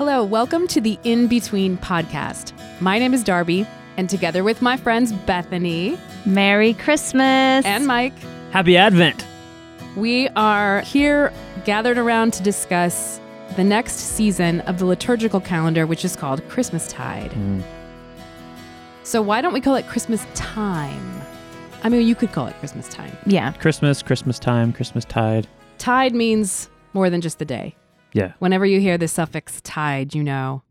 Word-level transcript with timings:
Hello, 0.00 0.24
welcome 0.24 0.66
to 0.68 0.80
the 0.80 0.98
In 1.04 1.26
Between 1.26 1.76
podcast. 1.76 2.54
My 2.80 2.98
name 2.98 3.12
is 3.12 3.22
Darby, 3.22 3.66
and 3.98 4.08
together 4.08 4.42
with 4.42 4.62
my 4.62 4.78
friends 4.78 5.12
Bethany 5.12 5.98
Merry 6.24 6.72
Christmas. 6.72 7.66
and 7.66 7.86
Mike, 7.86 8.14
Happy 8.50 8.78
Advent. 8.78 9.22
we 9.96 10.28
are 10.28 10.80
here 10.80 11.30
gathered 11.66 11.98
around 11.98 12.32
to 12.32 12.42
discuss 12.42 13.20
the 13.56 13.62
next 13.62 13.96
season 13.96 14.62
of 14.62 14.78
the 14.78 14.86
liturgical 14.86 15.38
calendar, 15.38 15.86
which 15.86 16.02
is 16.02 16.16
called 16.16 16.40
Christmastide. 16.48 17.32
Mm. 17.32 17.62
So, 19.02 19.20
why 19.20 19.42
don't 19.42 19.52
we 19.52 19.60
call 19.60 19.74
it 19.74 19.86
Christmas 19.86 20.26
time? 20.34 21.20
I 21.82 21.90
mean, 21.90 22.08
you 22.08 22.14
could 22.14 22.32
call 22.32 22.46
it 22.46 22.54
Christmas 22.58 22.88
time. 22.88 23.14
yeah. 23.26 23.52
Christmas, 23.52 24.02
Christmas 24.02 24.38
time, 24.38 24.72
Christmas 24.72 25.04
tide. 25.04 25.46
Tide 25.76 26.14
means 26.14 26.70
more 26.94 27.10
than 27.10 27.20
just 27.20 27.38
the 27.38 27.44
day. 27.44 27.76
Yeah. 28.12 28.32
Whenever 28.38 28.64
you 28.66 28.80
hear 28.80 28.98
the 28.98 29.08
suffix 29.08 29.60
tide, 29.62 30.14
you 30.14 30.22
know 30.22 30.62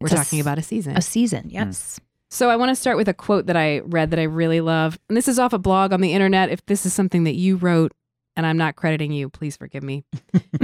we're 0.00 0.06
It's 0.06 0.14
talking 0.14 0.38
s- 0.38 0.44
about 0.44 0.58
a 0.58 0.62
season. 0.62 0.96
A 0.96 1.02
season. 1.02 1.44
Mm. 1.44 1.52
Yes. 1.52 2.00
So 2.30 2.48
I 2.48 2.56
want 2.56 2.68
to 2.70 2.76
start 2.76 2.96
with 2.96 3.08
a 3.08 3.14
quote 3.14 3.46
that 3.46 3.56
I 3.56 3.80
read 3.80 4.10
that 4.12 4.18
I 4.20 4.22
really 4.24 4.60
love. 4.60 4.98
And 5.08 5.16
this 5.16 5.26
is 5.28 5.38
off 5.38 5.52
a 5.52 5.58
blog 5.58 5.92
on 5.92 6.00
the 6.00 6.12
internet. 6.12 6.48
If 6.50 6.64
this 6.66 6.86
is 6.86 6.92
something 6.94 7.24
that 7.24 7.34
you 7.34 7.56
wrote 7.56 7.92
and 8.36 8.46
I'm 8.46 8.56
not 8.56 8.76
crediting 8.76 9.10
you, 9.12 9.28
please 9.28 9.56
forgive 9.56 9.82
me. 9.82 10.04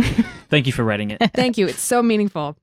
Thank 0.49 0.67
you 0.67 0.73
for 0.73 0.85
writing 0.85 1.11
it. 1.11 1.21
Thank 1.35 1.59
you. 1.59 1.67
It's 1.67 1.81
so 1.81 2.03
meaningful. 2.03 2.57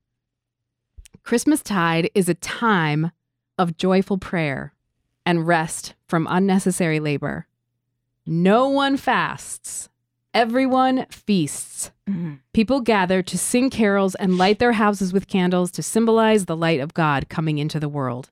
Christmas 1.24 1.62
tide 1.62 2.10
is 2.16 2.30
a 2.30 2.34
time 2.34 3.12
of 3.58 3.78
joyful 3.78 4.18
prayer 4.18 4.74
and 5.26 5.46
rest 5.46 5.94
from 6.08 6.26
unnecessary 6.30 7.00
labor. 7.00 7.48
No 8.26 8.70
one 8.70 8.98
fasts. 8.98 9.90
Everyone 10.34 11.06
feasts. 11.10 11.92
Mhm. 12.10 12.40
People 12.54 12.82
gather 12.82 13.22
to 13.22 13.38
sing 13.38 13.70
carols 13.70 14.16
and 14.16 14.38
light 14.38 14.60
their 14.60 14.74
houses 14.74 15.14
with 15.14 15.28
candles 15.28 15.72
to 15.72 15.84
symbolize 15.84 16.46
the 16.46 16.56
light 16.56 16.80
of 16.80 16.94
God 16.94 17.30
coming 17.30 17.60
into 17.60 17.80
the 17.80 17.90
world. 17.90 18.32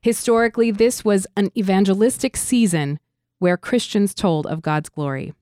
Historically, 0.00 0.70
this 0.70 1.04
was 1.04 1.26
an 1.36 1.50
evangelistic 1.56 2.36
season 2.36 3.00
where 3.38 3.56
Christians 3.56 4.14
told 4.14 4.46
of 4.46 4.62
God's 4.62 4.88
glory. 4.88 5.32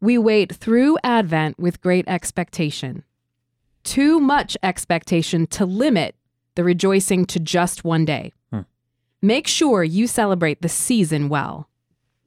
We 0.00 0.18
wait 0.18 0.54
through 0.54 0.98
Advent 1.04 1.58
with 1.58 1.80
great 1.80 2.06
expectation. 2.08 3.04
Too 3.82 4.20
much 4.20 4.56
expectation 4.62 5.46
to 5.48 5.66
limit 5.66 6.16
the 6.54 6.64
rejoicing 6.64 7.24
to 7.26 7.40
just 7.40 7.84
one 7.84 8.04
day. 8.04 8.32
Hmm. 8.50 8.60
Make 9.20 9.46
sure 9.46 9.84
you 9.84 10.06
celebrate 10.06 10.62
the 10.62 10.68
season 10.68 11.28
well. 11.28 11.68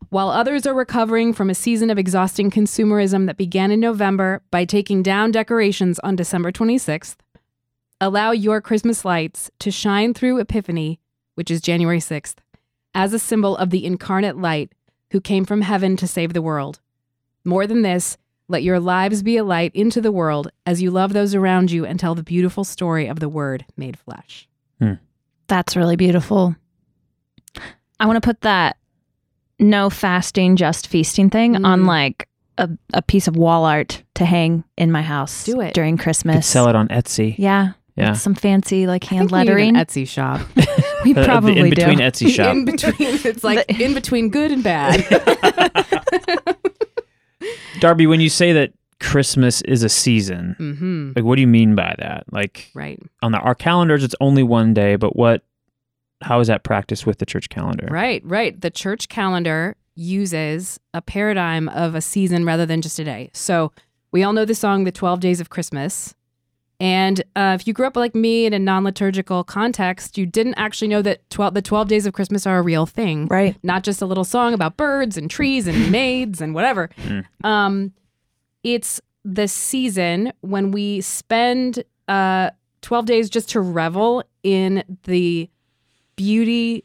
While 0.09 0.29
others 0.29 0.65
are 0.65 0.73
recovering 0.73 1.33
from 1.33 1.49
a 1.49 1.55
season 1.55 1.89
of 1.89 1.97
exhausting 1.97 2.49
consumerism 2.49 3.25
that 3.25 3.37
began 3.37 3.71
in 3.71 3.79
November 3.79 4.41
by 4.51 4.63
taking 4.63 5.03
down 5.03 5.31
decorations 5.31 5.99
on 5.99 6.15
December 6.15 6.51
26th, 6.51 7.17
allow 7.99 8.31
your 8.31 8.61
Christmas 8.61 9.03
lights 9.03 9.51
to 9.59 9.69
shine 9.69 10.13
through 10.13 10.39
Epiphany, 10.39 10.99
which 11.35 11.51
is 11.51 11.59
January 11.59 11.99
6th, 11.99 12.35
as 12.95 13.13
a 13.13 13.19
symbol 13.19 13.57
of 13.57 13.69
the 13.69 13.85
incarnate 13.85 14.37
light 14.37 14.71
who 15.11 15.19
came 15.19 15.45
from 15.45 15.61
heaven 15.61 15.97
to 15.97 16.07
save 16.07 16.33
the 16.33 16.41
world. 16.41 16.79
More 17.43 17.67
than 17.67 17.81
this, 17.81 18.17
let 18.47 18.63
your 18.63 18.79
lives 18.79 19.23
be 19.23 19.35
a 19.35 19.43
light 19.43 19.71
into 19.75 19.99
the 19.99 20.11
world 20.11 20.51
as 20.65 20.81
you 20.81 20.89
love 20.89 21.11
those 21.11 21.35
around 21.35 21.69
you 21.69 21.85
and 21.85 21.99
tell 21.99 22.15
the 22.15 22.23
beautiful 22.23 22.63
story 22.63 23.07
of 23.07 23.19
the 23.19 23.29
Word 23.29 23.65
made 23.75 23.99
flesh. 23.99 24.47
Hmm. 24.79 24.93
That's 25.47 25.75
really 25.75 25.95
beautiful. 25.97 26.55
I 27.99 28.05
want 28.05 28.15
to 28.15 28.25
put 28.25 28.41
that 28.41 28.77
no 29.59 29.89
fasting, 29.89 30.55
just 30.55 30.87
feasting 30.87 31.29
thing 31.29 31.53
Mm. 31.55 31.65
on 31.65 31.85
like 31.85 32.27
a, 32.57 32.69
a 32.93 33.01
piece 33.01 33.27
of 33.27 33.35
wall 33.35 33.65
art 33.65 34.03
to 34.15 34.25
hang 34.25 34.63
in 34.77 34.91
my 34.91 35.01
house 35.01 35.45
Do 35.45 35.61
it. 35.61 35.73
during 35.73 35.97
Could 35.97 36.03
Christmas. 36.03 36.45
sell 36.47 36.67
it 36.69 36.75
on 36.75 36.87
Etsy. 36.89 37.35
Yeah. 37.37 37.73
Yeah. 37.95 38.13
Some 38.13 38.35
fancy 38.35 38.85
like 38.87 39.05
I 39.11 39.15
hand 39.15 39.29
think 39.29 39.31
we 39.31 39.37
need 39.39 39.45
lettering. 39.47 39.75
an 39.77 39.85
Etsy 39.85 40.07
shop. 40.07 40.41
we 41.03 41.11
Uh, 41.13 41.21
the 41.21 41.25
probably 41.25 41.57
in 41.59 41.69
between 41.69 41.97
do. 41.97 42.03
Etsy 42.03 42.29
shop. 42.35 42.55
in 42.55 42.65
between, 42.65 42.93
it's 42.99 43.43
like 43.43 43.65
The- 43.67 43.83
in 43.83 43.93
between 43.93 44.29
good 44.29 44.51
and 44.51 44.63
bad. 44.63 45.03
Darby, 47.79 48.07
when 48.07 48.19
you 48.21 48.29
say 48.29 48.53
that 48.53 48.73
Christmas 48.99 49.61
is 49.63 49.83
a 49.83 49.89
season, 49.89 50.55
hmm 50.57 51.11
like 51.15 51.23
what 51.23 51.35
do 51.35 51.41
you 51.41 51.47
mean 51.47 51.75
by 51.75 51.95
that? 51.99 52.23
Like 52.31 52.69
Right, 52.73 52.99
on 53.21 53.31
the, 53.31 53.37
our 53.39 53.53
calendars, 53.55 54.03
it's 54.03 54.15
only 54.19 54.41
one 54.43 54.73
day, 54.73 54.95
but 54.95 55.15
what? 55.15 55.43
How 56.21 56.39
is 56.39 56.47
that 56.47 56.63
practiced 56.63 57.05
with 57.05 57.19
the 57.19 57.25
church 57.25 57.49
calendar? 57.49 57.87
right, 57.91 58.21
right. 58.25 58.59
The 58.59 58.71
church 58.71 59.09
calendar 59.09 59.75
uses 59.95 60.79
a 60.93 61.01
paradigm 61.01 61.69
of 61.69 61.95
a 61.95 62.01
season 62.01 62.45
rather 62.45 62.65
than 62.65 62.81
just 62.81 62.99
a 62.99 63.03
day. 63.03 63.29
So 63.33 63.71
we 64.11 64.23
all 64.23 64.33
know 64.33 64.45
the 64.45 64.55
song 64.55 64.83
"The 64.83 64.91
Twelve 64.91 65.19
Days 65.19 65.39
of 65.41 65.49
Christmas." 65.49 66.15
And 66.79 67.23
uh, 67.35 67.57
if 67.59 67.65
you 67.65 67.73
grew 67.73 67.87
up 67.87 67.97
like 67.97 68.13
me 68.13 68.45
in 68.45 68.53
a 68.53 68.59
non-liturgical 68.59 69.43
context, 69.45 70.15
you 70.15 70.27
didn't 70.27 70.53
actually 70.55 70.89
know 70.89 71.01
that 71.01 71.27
12, 71.31 71.55
the 71.55 71.61
12 71.63 71.87
days 71.87 72.05
of 72.05 72.13
Christmas 72.13 72.45
are 72.45 72.59
a 72.59 72.61
real 72.61 72.85
thing. 72.85 73.25
Right. 73.27 73.57
not 73.63 73.83
just 73.83 73.99
a 73.99 74.05
little 74.05 74.23
song 74.23 74.53
about 74.53 74.77
birds 74.77 75.17
and 75.17 75.27
trees 75.29 75.65
and 75.65 75.91
maids 75.91 76.39
and 76.39 76.53
whatever. 76.53 76.91
Mm. 76.97 77.25
Um, 77.43 77.93
it's 78.63 79.01
the 79.25 79.47
season 79.47 80.31
when 80.41 80.71
we 80.71 81.01
spend 81.01 81.83
uh, 82.07 82.51
12 82.81 83.05
days 83.07 83.29
just 83.31 83.49
to 83.49 83.59
revel 83.59 84.23
in 84.43 84.83
the 85.05 85.49
beauty 86.17 86.83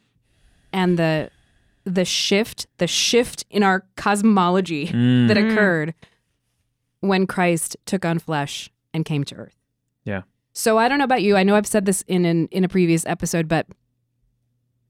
and 0.71 0.97
the 0.97 1.29
the 1.85 2.05
shift, 2.05 2.65
the 2.77 2.87
shift 2.87 3.43
in 3.49 3.61
our 3.61 3.83
cosmology 3.97 4.87
Mm. 4.93 5.27
that 5.27 5.35
Mm. 5.35 5.51
occurred 5.51 5.93
when 7.01 7.27
Christ 7.27 7.75
took 7.85 8.05
on 8.05 8.19
flesh 8.19 8.69
and 8.93 9.03
came 9.03 9.25
to 9.25 9.35
earth. 9.35 9.57
Yeah. 10.05 10.21
So 10.53 10.77
I 10.77 10.87
don't 10.87 10.97
know 10.99 11.03
about 11.03 11.23
you. 11.23 11.35
I 11.35 11.43
know 11.43 11.55
I've 11.55 11.67
said 11.67 11.83
this 11.85 12.01
in 12.07 12.23
an, 12.23 12.47
in 12.51 12.63
a 12.63 12.69
previous 12.69 13.05
episode, 13.05 13.49
but 13.49 13.67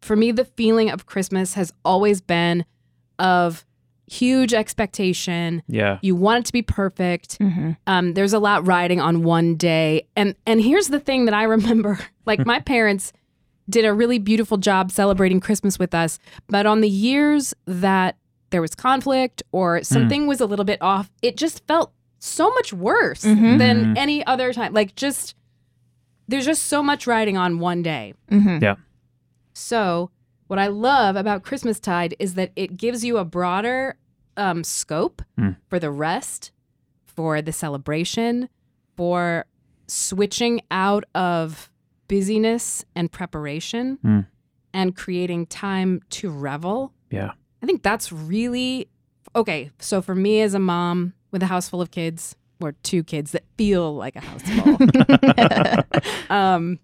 for 0.02 0.16
me, 0.16 0.32
the 0.32 0.46
feeling 0.46 0.92
of 0.92 1.06
Christmas 1.08 1.54
has 1.56 1.74
always 1.84 2.22
been 2.22 2.66
of 3.18 3.66
huge 4.06 4.54
expectation. 4.54 5.64
Yeah. 5.68 5.98
You 6.02 6.16
want 6.16 6.42
it 6.42 6.46
to 6.48 6.54
be 6.54 6.62
perfect. 6.62 7.38
hmm 7.38 7.72
Um, 7.88 8.14
there's 8.14 8.34
a 8.34 8.40
lot 8.40 8.68
riding 8.68 9.00
on 9.00 9.24
one 9.24 9.56
day, 9.56 10.06
and 10.16 10.36
and 10.46 10.62
here's 10.62 10.90
the 10.90 11.00
thing 11.00 11.26
that 11.26 11.34
I 11.34 11.44
remember: 11.58 11.98
like 12.26 12.46
my 12.46 12.60
parents 12.60 13.14
did 13.70 13.86
a 13.86 13.94
really 13.94 14.20
beautiful 14.20 14.58
job 14.58 14.92
celebrating 14.92 15.40
Christmas 15.40 15.80
with 15.80 15.94
us, 15.94 16.20
but 16.48 16.66
on 16.66 16.82
the 16.82 16.90
years 16.90 17.54
that 17.66 18.18
there 18.50 18.62
was 18.62 18.76
conflict 18.76 19.42
or 19.52 19.84
something 19.84 20.28
was 20.28 20.40
a 20.42 20.46
little 20.46 20.66
bit 20.66 20.82
off, 20.82 21.12
it 21.22 21.38
just 21.38 21.66
felt 21.66 21.92
so 22.20 22.50
much 22.52 22.72
worse 22.74 23.24
Mhm. 23.24 23.58
than 23.58 23.86
Mhm. 23.86 23.98
any 23.98 24.26
other 24.26 24.54
time. 24.54 24.74
Like 24.74 24.96
just 24.96 25.36
there's 26.28 26.46
just 26.46 26.64
so 26.64 26.82
much 26.82 27.06
riding 27.06 27.36
on 27.38 27.60
one 27.60 27.82
day. 27.84 28.14
hmm 28.30 28.58
So, 29.54 30.10
what 30.48 30.58
I 30.60 30.68
love 30.68 31.16
about 31.16 31.44
Christmastide 31.44 32.14
is 32.20 32.36
that 32.36 32.52
it 32.56 32.78
gives 32.78 33.04
you 33.04 33.18
a 33.18 33.26
broader 33.26 33.98
um, 34.36 34.64
scope 34.64 35.22
Mm. 35.40 35.58
for 35.70 35.78
the 35.80 35.92
rest, 35.92 36.52
for 37.06 37.42
the 37.42 37.52
celebration, 37.52 38.50
for 38.98 39.46
switching 39.88 40.62
out 40.72 41.04
of 41.14 41.70
busyness 42.14 42.86
and 42.96 43.12
preparation 43.12 43.98
Mm. 44.06 44.28
and 44.72 44.96
creating 44.96 45.48
time 45.48 46.00
to 46.12 46.30
revel. 46.30 46.94
Yeah. 47.10 47.32
I 47.64 47.66
think 47.66 47.82
that's 47.82 48.12
really 48.12 48.88
okay. 49.36 49.72
So, 49.80 50.00
for 50.02 50.14
me 50.14 50.42
as 50.42 50.54
a 50.54 50.60
mom 50.60 51.14
with 51.32 51.42
a 51.42 51.48
house 51.48 51.68
full 51.70 51.82
of 51.82 51.90
kids, 51.90 52.36
or 52.62 52.74
two 52.84 53.04
kids 53.04 53.32
that 53.32 53.44
feel 53.58 53.96
like 53.96 54.16
a 54.16 54.20
house 54.22 54.44
full, 54.44 54.78
um, 56.30 56.78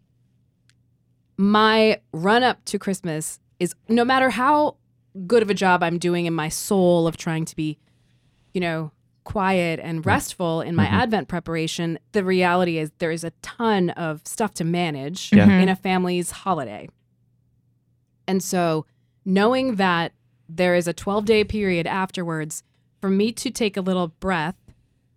my 1.38 2.02
run 2.12 2.42
up 2.44 2.66
to 2.66 2.80
Christmas 2.80 3.40
is 3.60 3.76
no 3.88 4.04
matter 4.04 4.30
how 4.32 4.76
good 5.28 5.42
of 5.44 5.50
a 5.50 5.54
job 5.54 5.84
I'm 5.84 5.98
doing 6.00 6.26
in 6.26 6.34
my 6.34 6.50
soul 6.50 7.06
of 7.08 7.18
trying 7.18 7.46
to 7.46 7.56
be, 7.56 7.78
you 8.54 8.62
know, 8.62 8.92
quiet 9.30 9.80
and 9.80 10.04
restful 10.06 10.62
in 10.62 10.76
my 10.76 10.88
Mhm. 10.88 10.92
Advent 10.92 11.28
preparation, 11.28 12.00
the 12.14 12.24
reality 12.24 12.80
is 12.80 12.92
there 12.98 13.12
is 13.12 13.24
a 13.24 13.30
ton 13.44 13.92
of 13.92 14.22
stuff 14.26 14.56
to 14.56 14.64
manage 14.64 15.32
Yeah. 15.32 15.46
Mhm. 15.48 15.64
in 15.64 15.70
a 15.70 15.76
family's 15.76 16.32
holiday. 16.32 16.90
And 18.28 18.42
so 18.42 18.86
knowing 19.26 19.76
that 19.76 20.14
there 20.48 20.74
is 20.74 20.88
a 20.88 20.94
12 20.94 21.26
day 21.26 21.44
period 21.44 21.86
afterwards 21.86 22.64
for 23.02 23.10
me 23.10 23.32
to 23.34 23.52
take 23.52 23.78
a 23.78 23.82
little 23.82 24.08
breath 24.20 24.56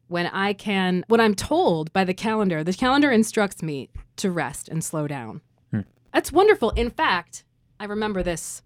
when 0.09 0.27
I 0.27 0.53
can, 0.53 1.05
when 1.09 1.21
I'm 1.21 1.35
told 1.35 1.91
by 1.95 2.05
the 2.05 2.13
calendar, 2.15 2.63
the 2.63 2.75
calendar 2.75 3.11
instructs 3.11 3.63
me 3.63 3.89
to 4.17 4.31
rest 4.31 4.69
and 4.69 4.85
slow 4.85 5.09
down. 5.09 5.41
Hmm. 5.71 5.81
That's 6.13 6.31
wonderful. 6.31 6.71
In 6.71 6.91
fact, 6.91 7.45
I 7.81 7.87
remember 7.87 8.23
this 8.23 8.63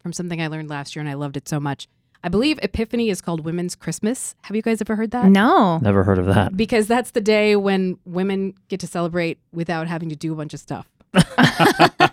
from 0.00 0.12
something 0.12 0.42
I 0.42 0.48
learned 0.48 0.68
last 0.68 0.94
year 0.94 1.00
and 1.00 1.08
I 1.08 1.14
loved 1.14 1.38
it 1.38 1.48
so 1.48 1.58
much. 1.58 1.88
I 2.24 2.28
believe 2.28 2.58
Epiphany 2.62 3.10
is 3.10 3.20
called 3.20 3.44
Women's 3.44 3.74
Christmas. 3.74 4.34
Have 4.42 4.54
you 4.54 4.62
guys 4.62 4.80
ever 4.80 4.94
heard 4.96 5.10
that? 5.10 5.26
No. 5.26 5.78
Never 5.78 6.04
heard 6.04 6.18
of 6.18 6.26
that. 6.26 6.56
Because 6.56 6.86
that's 6.86 7.10
the 7.10 7.20
day 7.20 7.56
when 7.56 7.98
women 8.04 8.54
get 8.68 8.78
to 8.80 8.86
celebrate 8.86 9.38
without 9.52 9.88
having 9.88 10.08
to 10.10 10.16
do 10.16 10.32
a 10.32 10.36
bunch 10.36 10.54
of 10.54 10.60
stuff. 10.60 10.86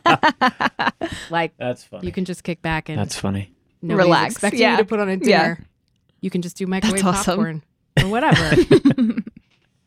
Like 1.30 1.54
That's 1.58 1.84
funny. 1.84 2.06
you 2.08 2.12
can 2.12 2.26
just 2.26 2.44
kick 2.44 2.62
back 2.62 2.90
and 2.90 2.98
That's 2.98 3.16
funny. 3.18 3.52
Relax, 3.82 4.34
expecting 4.34 4.62
yeah. 4.62 4.72
you 4.72 4.78
to 4.78 4.86
put 4.86 5.00
on 5.00 5.10
a 5.10 5.18
dinner. 5.18 5.58
Yeah. 5.60 5.66
You 6.22 6.30
can 6.30 6.42
just 6.42 6.58
do 6.58 6.68
microwave 6.68 7.04
That's 7.04 7.28
awesome. 7.28 7.36
popcorn 7.36 7.64
or 8.04 8.10
whatever. 8.10 8.56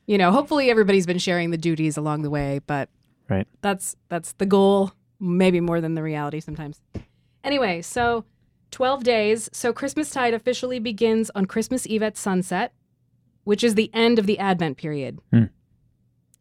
you 0.06 0.18
know, 0.18 0.30
hopefully 0.30 0.70
everybody's 0.70 1.06
been 1.06 1.18
sharing 1.18 1.50
the 1.50 1.58
duties 1.58 1.96
along 1.96 2.22
the 2.22 2.30
way, 2.30 2.60
but 2.66 2.88
Right. 3.28 3.46
That's 3.60 3.96
that's 4.08 4.32
the 4.34 4.46
goal, 4.46 4.92
maybe 5.20 5.60
more 5.60 5.80
than 5.80 5.94
the 5.94 6.02
reality 6.02 6.40
sometimes. 6.40 6.80
Anyway, 7.44 7.82
so 7.82 8.24
12 8.72 9.04
days. 9.04 9.48
So 9.52 9.72
Christmastide 9.72 10.34
officially 10.34 10.80
begins 10.80 11.30
on 11.34 11.46
Christmas 11.46 11.86
Eve 11.86 12.02
at 12.02 12.16
sunset, 12.16 12.72
which 13.44 13.62
is 13.62 13.74
the 13.74 13.90
end 13.94 14.18
of 14.18 14.26
the 14.26 14.38
Advent 14.38 14.76
period. 14.76 15.20
Hmm. 15.32 15.44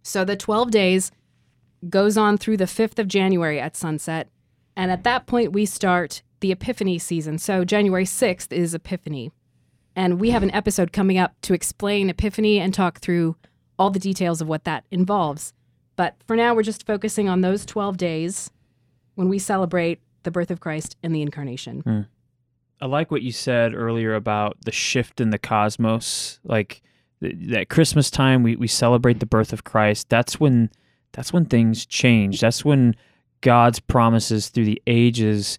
So 0.02 0.26
the 0.26 0.36
12 0.36 0.72
days 0.72 1.12
goes 1.90 2.18
on 2.18 2.38
through 2.38 2.58
the 2.58 2.66
5th 2.66 3.00
of 3.00 3.08
January 3.08 3.60
at 3.60 3.76
sunset. 3.76 4.30
And 4.76 4.92
at 4.92 5.04
that 5.04 5.28
point, 5.28 5.52
we 5.52 5.66
start 5.66 6.22
the 6.40 6.52
Epiphany 6.52 6.98
season. 6.98 7.38
So 7.38 7.64
January 7.64 8.06
6th 8.06 8.52
is 8.52 8.74
Epiphany. 8.74 9.32
And 9.96 10.20
we 10.20 10.30
have 10.32 10.44
an 10.44 10.54
episode 10.54 10.94
coming 10.94 11.18
up 11.18 11.36
to 11.42 11.54
explain 11.54 12.10
Epiphany 12.10 12.60
and 12.60 12.74
talk 12.74 13.00
through 13.00 13.36
all 13.78 13.90
the 13.90 14.00
details 14.00 14.42
of 14.42 14.48
what 14.48 14.64
that 14.64 14.86
involves. 14.90 15.54
But 15.96 16.16
for 16.26 16.36
now, 16.36 16.56
we're 16.56 16.64
just 16.64 16.86
focusing 16.88 17.28
on 17.28 17.42
those 17.42 17.66
12 17.66 17.98
days 17.98 18.52
when 19.16 19.28
we 19.28 19.38
celebrate 19.38 20.00
the 20.24 20.32
birth 20.32 20.50
of 20.50 20.60
Christ 20.60 20.96
and 21.04 21.14
the 21.14 21.22
incarnation. 21.22 22.08
I 22.82 22.88
like 22.88 23.12
what 23.12 23.22
you 23.22 23.32
said 23.32 23.74
earlier 23.76 24.16
about 24.16 24.58
the 24.66 24.72
shift 24.72 25.22
in 25.22 25.30
the 25.30 25.38
cosmos. 25.38 26.40
Like 26.44 26.82
th- 27.22 27.36
that 27.52 27.70
Christmas 27.70 28.10
time, 28.10 28.44
we, 28.44 28.56
we 28.56 28.68
celebrate 28.68 29.20
the 29.20 29.26
birth 29.26 29.54
of 29.54 29.64
Christ. 29.64 30.10
That's 30.10 30.40
when 30.40 30.70
that's 31.14 31.32
when 31.34 31.46
things 31.46 31.86
change. 31.86 32.40
That's 32.40 32.64
when 32.66 32.96
God's 33.42 33.80
promises 33.80 34.50
through 34.50 34.66
the 34.66 34.82
ages 34.88 35.58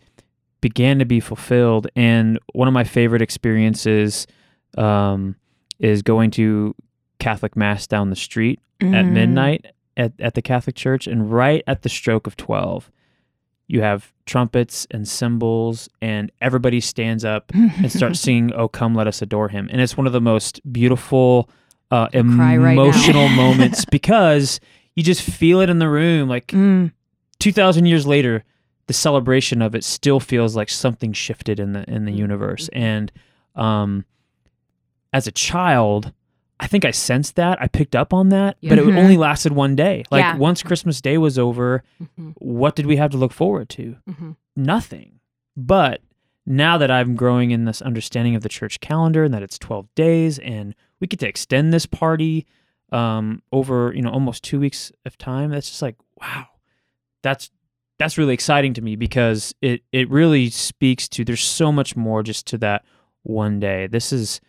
began 0.60 0.98
to 0.98 1.04
be 1.04 1.20
fulfilled. 1.20 1.88
And 1.94 2.38
one 2.54 2.68
of 2.68 2.74
my 2.74 2.84
favorite 2.84 3.20
experiences 3.22 4.26
um, 4.78 5.36
is 5.78 6.02
going 6.02 6.30
to 6.32 6.74
Catholic 7.18 7.56
Mass 7.56 7.86
down 7.86 8.10
the 8.10 8.16
street 8.16 8.60
at 8.80 9.04
Mm. 9.04 9.12
midnight 9.12 9.66
at, 9.96 10.12
at 10.18 10.34
the 10.34 10.42
Catholic 10.42 10.74
Church, 10.74 11.06
and 11.06 11.30
right 11.30 11.62
at 11.66 11.82
the 11.82 11.88
stroke 11.88 12.26
of 12.26 12.36
12, 12.36 12.90
you 13.72 13.80
have 13.80 14.12
trumpets 14.26 14.86
and 14.90 15.08
cymbals, 15.08 15.88
and 16.02 16.30
everybody 16.40 16.78
stands 16.80 17.24
up 17.24 17.50
and 17.54 17.90
starts 17.90 18.20
singing, 18.20 18.52
Oh, 18.54 18.68
come, 18.68 18.94
let 18.94 19.06
us 19.06 19.22
adore 19.22 19.48
him. 19.48 19.68
And 19.72 19.80
it's 19.80 19.96
one 19.96 20.06
of 20.06 20.12
the 20.12 20.20
most 20.20 20.60
beautiful, 20.72 21.48
uh, 21.90 22.08
cry 22.08 22.56
right 22.56 22.72
emotional 22.72 23.28
moments 23.44 23.84
because 23.86 24.60
you 24.94 25.02
just 25.02 25.22
feel 25.22 25.60
it 25.60 25.70
in 25.70 25.78
the 25.78 25.88
room. 25.88 26.28
Like 26.28 26.48
Mm. 26.48 26.92
2,000 27.38 27.86
years 27.86 28.06
later, 28.06 28.44
the 28.88 28.92
celebration 28.92 29.62
of 29.62 29.74
it 29.74 29.84
still 29.84 30.20
feels 30.20 30.54
like 30.54 30.68
something 30.68 31.12
shifted 31.14 31.58
in 31.58 31.72
the 31.72 31.84
in 31.90 32.04
the 32.04 32.12
Mhm. 32.12 32.18
universe. 32.18 32.68
And 32.74 33.10
um, 33.56 34.04
as 35.12 35.26
a 35.26 35.32
child, 35.32 36.12
I 36.62 36.68
think 36.68 36.84
I 36.84 36.92
sensed 36.92 37.34
that. 37.36 37.60
I 37.60 37.66
picked 37.66 37.96
up 37.96 38.14
on 38.14 38.28
that, 38.28 38.56
but 38.62 38.78
it 38.78 38.84
Mhm. 38.84 38.96
only 38.96 39.16
lasted 39.16 39.52
one 39.52 39.74
day. 39.74 40.04
Like 40.12 40.20
Yeah. 40.22 40.36
once 40.36 40.62
Christmas 40.62 41.00
Day 41.00 41.18
was 41.18 41.36
over, 41.38 41.82
Mhm, 42.00 42.34
what 42.38 42.76
did 42.76 42.86
we 42.86 42.96
have 42.96 43.10
to 43.10 43.16
look 43.18 43.32
forward 43.32 43.68
to? 43.70 43.96
mhm. 44.08 44.36
Nothing. 44.54 45.18
But 45.56 46.02
now 46.46 46.78
that 46.78 46.90
I'm 46.90 47.16
growing 47.16 47.50
in 47.50 47.64
this 47.64 47.82
understanding 47.82 48.36
of 48.36 48.42
the 48.42 48.48
church 48.48 48.78
calendar 48.80 49.24
and 49.24 49.34
that 49.34 49.42
it's 49.42 49.58
12 49.58 49.92
days 49.96 50.38
and 50.38 50.74
we 51.00 51.06
get 51.08 51.18
to 51.20 51.28
extend 51.28 51.72
this 51.74 51.84
party 51.86 52.46
um, 52.92 53.42
over, 53.52 53.92
you 53.94 54.02
know, 54.02 54.10
almost 54.10 54.44
two 54.44 54.60
weeks 54.60 54.92
of 55.06 55.16
time, 55.18 55.50
that's 55.50 55.68
just 55.68 55.82
like, 55.82 55.96
wow, 56.20 56.46
that's 57.22 57.50
that's 57.98 58.18
really 58.18 58.34
exciting 58.34 58.74
to 58.74 58.82
me 58.82 58.96
because 58.96 59.54
it 59.62 59.82
it 59.92 60.10
really 60.10 60.50
speaks 60.50 61.08
to 61.08 61.24
there's 61.24 61.42
so 61.42 61.72
much 61.72 61.96
more 61.96 62.22
just 62.22 62.46
to 62.48 62.58
that 62.58 62.84
one 63.22 63.58
day. 63.60 63.86
This 63.86 64.12
is 64.12 64.40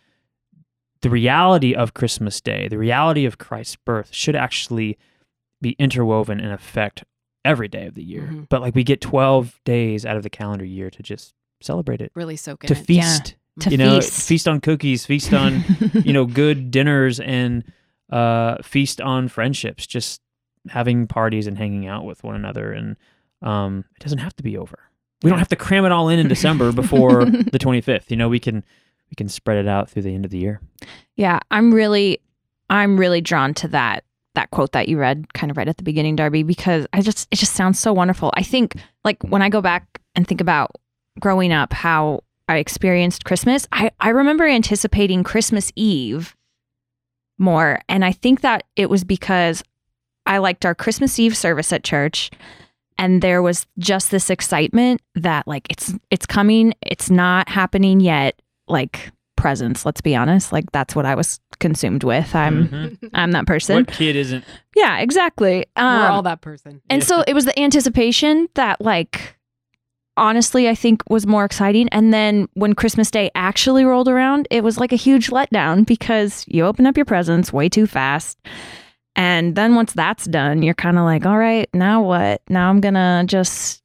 the 1.04 1.10
reality 1.10 1.74
of 1.74 1.94
Christmas 1.94 2.40
Day, 2.40 2.66
the 2.66 2.78
reality 2.78 3.24
of 3.26 3.38
Christ's 3.38 3.76
birth 3.76 4.08
should 4.12 4.34
actually 4.34 4.98
be 5.62 5.76
interwoven 5.78 6.40
and 6.40 6.50
affect 6.52 7.04
every 7.44 7.68
day 7.68 7.86
of 7.86 7.94
the 7.94 8.02
year. 8.02 8.28
Mhm. 8.32 8.48
But 8.48 8.62
like 8.62 8.74
we 8.74 8.82
get 8.84 9.00
12 9.02 9.60
days 9.64 10.04
out 10.06 10.16
of 10.16 10.22
the 10.22 10.30
calendar 10.30 10.64
year 10.64 10.88
to 10.90 11.02
just 11.02 11.34
celebrate 11.60 12.00
it, 12.00 12.10
Really 12.14 12.36
soak 12.36 12.64
in 12.64 12.68
to 12.68 12.74
it. 12.74 12.84
feast, 12.86 13.36
To 13.60 13.70
you 13.70 13.76
know, 13.76 14.00
feast. 14.00 14.26
feast 14.28 14.48
on 14.48 14.60
cookies, 14.60 15.04
feast 15.06 15.32
on, 15.34 15.62
you 16.04 16.12
know, 16.12 16.24
good 16.42 16.70
dinners 16.70 17.20
and 17.20 17.62
uh 18.10 18.56
feast 18.62 19.00
on 19.00 19.28
friendships, 19.28 19.86
just 19.86 20.20
having 20.70 21.06
parties 21.06 21.46
and 21.46 21.58
hanging 21.58 21.86
out 21.86 22.04
with 22.04 22.24
one 22.24 22.34
another 22.34 22.72
and 22.72 22.96
um 23.42 23.84
it 23.96 24.02
doesn't 24.02 24.18
have 24.18 24.34
to 24.36 24.42
be 24.42 24.56
over. 24.56 24.78
We 25.22 25.28
don't 25.30 25.38
have 25.38 25.48
to 25.48 25.56
cram 25.56 25.84
it 25.84 25.92
all 25.92 26.08
in 26.08 26.18
in 26.18 26.28
December 26.28 26.72
before 26.72 27.24
the 27.54 27.58
25th. 27.58 28.10
You 28.10 28.16
know, 28.16 28.28
we 28.28 28.40
can 28.40 28.64
we 29.14 29.16
can 29.16 29.28
spread 29.28 29.58
it 29.58 29.68
out 29.68 29.88
through 29.88 30.02
the 30.02 30.12
end 30.12 30.24
of 30.24 30.32
the 30.32 30.38
year. 30.38 30.60
Yeah, 31.14 31.38
I'm 31.52 31.72
really 31.72 32.20
I'm 32.68 32.98
really 32.98 33.20
drawn 33.20 33.54
to 33.54 33.68
that 33.68 34.02
that 34.34 34.50
quote 34.50 34.72
that 34.72 34.88
you 34.88 34.98
read 34.98 35.32
kind 35.34 35.52
of 35.52 35.56
right 35.56 35.68
at 35.68 35.76
the 35.76 35.84
beginning, 35.84 36.16
Darby, 36.16 36.42
because 36.42 36.88
I 36.92 37.00
just 37.00 37.28
it 37.30 37.36
just 37.36 37.52
sounds 37.52 37.78
so 37.78 37.92
wonderful. 37.92 38.32
I 38.34 38.42
think 38.42 38.74
like 39.04 39.22
when 39.22 39.40
I 39.40 39.48
go 39.48 39.60
back 39.60 40.00
and 40.16 40.26
think 40.26 40.40
about 40.40 40.72
growing 41.20 41.52
up 41.52 41.72
how 41.72 42.24
I 42.48 42.56
experienced 42.56 43.24
Christmas, 43.24 43.68
I, 43.70 43.92
I 44.00 44.08
remember 44.08 44.44
anticipating 44.44 45.22
Christmas 45.22 45.70
Eve 45.76 46.34
more. 47.38 47.80
And 47.88 48.04
I 48.04 48.10
think 48.10 48.40
that 48.40 48.64
it 48.74 48.90
was 48.90 49.04
because 49.04 49.62
I 50.26 50.38
liked 50.38 50.66
our 50.66 50.74
Christmas 50.74 51.20
Eve 51.20 51.36
service 51.36 51.72
at 51.72 51.84
church 51.84 52.32
and 52.98 53.22
there 53.22 53.42
was 53.42 53.66
just 53.78 54.10
this 54.10 54.30
excitement 54.30 55.02
that 55.14 55.46
like 55.46 55.66
it's 55.70 55.92
it's 56.10 56.26
coming, 56.26 56.74
it's 56.82 57.10
not 57.10 57.48
happening 57.48 58.00
yet. 58.00 58.40
Like 58.68 59.12
presents, 59.36 59.84
let's 59.84 60.00
be 60.00 60.14
honest. 60.16 60.52
Like 60.52 60.70
that's 60.72 60.94
what 60.96 61.04
I 61.06 61.14
was 61.14 61.40
consumed 61.60 62.04
with. 62.04 62.34
I'm 62.34 62.68
Mhm. 62.68 63.10
I'm 63.14 63.32
that 63.32 63.46
person. 63.46 63.76
What 63.76 63.88
kid 63.88 64.16
isn't? 64.16 64.44
Yeah, 64.76 64.98
exactly. 64.98 65.66
We're 65.76 65.82
Um, 65.84 66.12
all 66.12 66.22
that 66.22 66.40
person. 66.40 66.80
and 66.88 67.02
Yeah. 67.02 67.06
so 67.06 67.24
it 67.26 67.34
was 67.34 67.44
the 67.44 67.58
anticipation 67.58 68.48
that 68.54 68.80
like 68.80 69.36
honestly 70.16 70.68
I 70.68 70.74
think 70.76 71.02
was 71.10 71.26
more 71.26 71.44
exciting 71.44 71.88
and 71.90 72.14
then 72.14 72.48
when 72.54 72.74
Christmas 72.74 73.10
Day 73.10 73.30
actually 73.34 73.84
rolled 73.84 74.08
around, 74.08 74.46
it 74.50 74.62
was 74.62 74.78
like 74.78 74.92
a 74.92 74.96
huge 74.96 75.28
letdown 75.30 75.84
because 75.84 76.44
you 76.46 76.64
open 76.64 76.86
up 76.86 76.96
your 76.96 77.04
presents 77.04 77.52
way 77.52 77.68
too 77.68 77.86
fast. 77.86 78.38
And 79.16 79.54
then 79.56 79.74
once 79.74 79.92
that's 79.92 80.24
done, 80.26 80.62
you're 80.62 80.74
kind 80.74 80.98
of 80.98 81.04
like, 81.04 81.24
"All 81.24 81.38
right, 81.38 81.68
now 81.72 82.02
what? 82.02 82.42
Now 82.48 82.68
I'm 82.70 82.80
going 82.80 82.94
to 82.94 83.22
just 83.26 83.80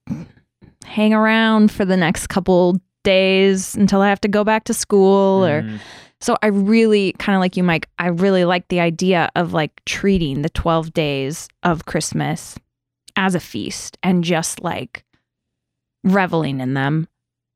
hang 0.85 1.13
around 1.13 1.71
for 1.71 1.85
the 1.85 1.97
next 1.97 2.27
couple 2.27 2.79
days 3.09 3.75
until 3.75 4.01
I 4.01 4.09
have 4.09 4.21
to 4.21 4.27
go 4.27 4.43
back 4.43 4.63
to 4.65 4.73
school 4.73 5.45
or 5.45 5.61
Mhm. 5.63 5.79
so 6.21 6.37
I 6.43 6.47
really 6.47 7.13
kind 7.13 7.35
of 7.35 7.39
like 7.41 7.57
you, 7.57 7.63
Mike. 7.63 7.87
I 7.97 8.07
really 8.07 8.45
like 8.45 8.67
the 8.67 8.79
idea 8.79 9.29
of 9.35 9.53
like 9.53 9.81
treating 9.85 10.41
the 10.41 10.49
12 10.49 10.93
days 10.93 11.47
of 11.63 11.85
Christmas 11.85 12.57
as 13.15 13.35
a 13.35 13.39
feast 13.39 13.97
and 14.03 14.23
just 14.23 14.61
like 14.63 15.03
reveling 16.03 16.59
in 16.59 16.73
them. 16.73 17.07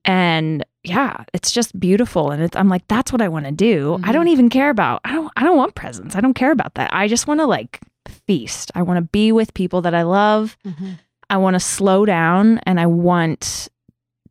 And 0.05 0.65
yeah, 0.83 1.23
it's 1.33 1.51
just 1.51 1.79
beautiful. 1.79 2.31
And 2.31 2.43
it's, 2.43 2.55
I'm 2.57 2.67
like, 2.67 2.85
that's 2.89 3.11
what 3.13 3.21
I 3.21 3.29
want 3.29 3.45
to 3.45 3.51
do. 3.51 3.99
I 4.03 4.11
don't 4.11 4.27
even 4.27 4.49
care 4.49 4.69
about, 4.69 4.99
I 5.05 5.13
don't, 5.13 5.31
I 5.37 5.43
don't 5.43 5.55
want 5.57 5.75
presents. 5.75 6.15
I 6.15 6.21
don't 6.21 6.33
care 6.33 6.51
about 6.51 6.73
that. 6.75 6.89
I 6.93 7.07
just 7.07 7.25
want 7.27 7.39
to 7.39 7.45
like 7.45 7.79
feast. 8.27 8.69
I 8.75 8.81
want 8.81 8.97
to 8.97 9.09
be 9.11 9.31
with 9.31 9.53
people 9.53 9.81
that 9.83 9.95
I 9.95 10.03
love. 10.03 10.57
Mhm. 10.65 10.99
I 11.29 11.37
want 11.37 11.53
to 11.55 11.59
slow 11.61 12.05
down 12.05 12.59
and 12.65 12.79
I 12.81 12.85
want 12.85 13.69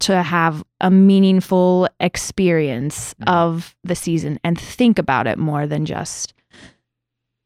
to 0.03 0.23
have 0.23 0.65
a 0.81 0.91
meaningful 0.91 1.89
experience 2.01 3.15
Mhm. 3.21 3.33
of 3.33 3.77
the 3.85 3.95
season 3.95 4.39
and 4.43 4.59
think 4.59 4.99
about 4.99 5.27
it 5.27 5.39
more 5.39 5.67
than 5.67 5.85
just 5.87 6.35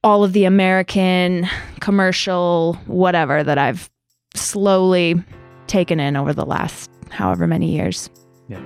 all 0.02 0.24
of 0.24 0.32
the 0.32 0.44
American 0.44 1.46
commercial 1.80 2.74
whatever 2.86 3.42
that 3.44 3.58
I've 3.58 3.90
slowly 4.34 5.22
taken 5.66 6.00
in 6.00 6.16
over 6.16 6.32
the 6.32 6.46
last 6.46 6.90
however 7.10 7.46
many 7.46 7.70
years. 7.74 8.08
Yeah. 8.48 8.60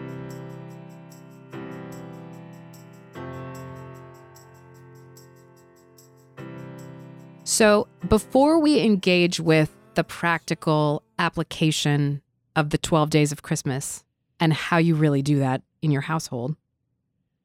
So, 7.45 7.89
before 8.09 8.61
we 8.61 8.81
engage 8.81 9.41
with 9.41 9.71
the 9.95 10.05
practical 10.05 11.03
application 11.19 12.23
of 12.57 12.71
the 12.71 12.79
12 12.79 13.11
days 13.11 13.33
of 13.33 13.43
Christmas 13.43 14.05
and 14.39 14.53
how 14.53 14.79
you 14.79 14.95
really 14.95 15.23
do 15.23 15.39
that 15.39 15.63
in 15.83 15.91
your 15.91 16.03
household, 16.03 16.57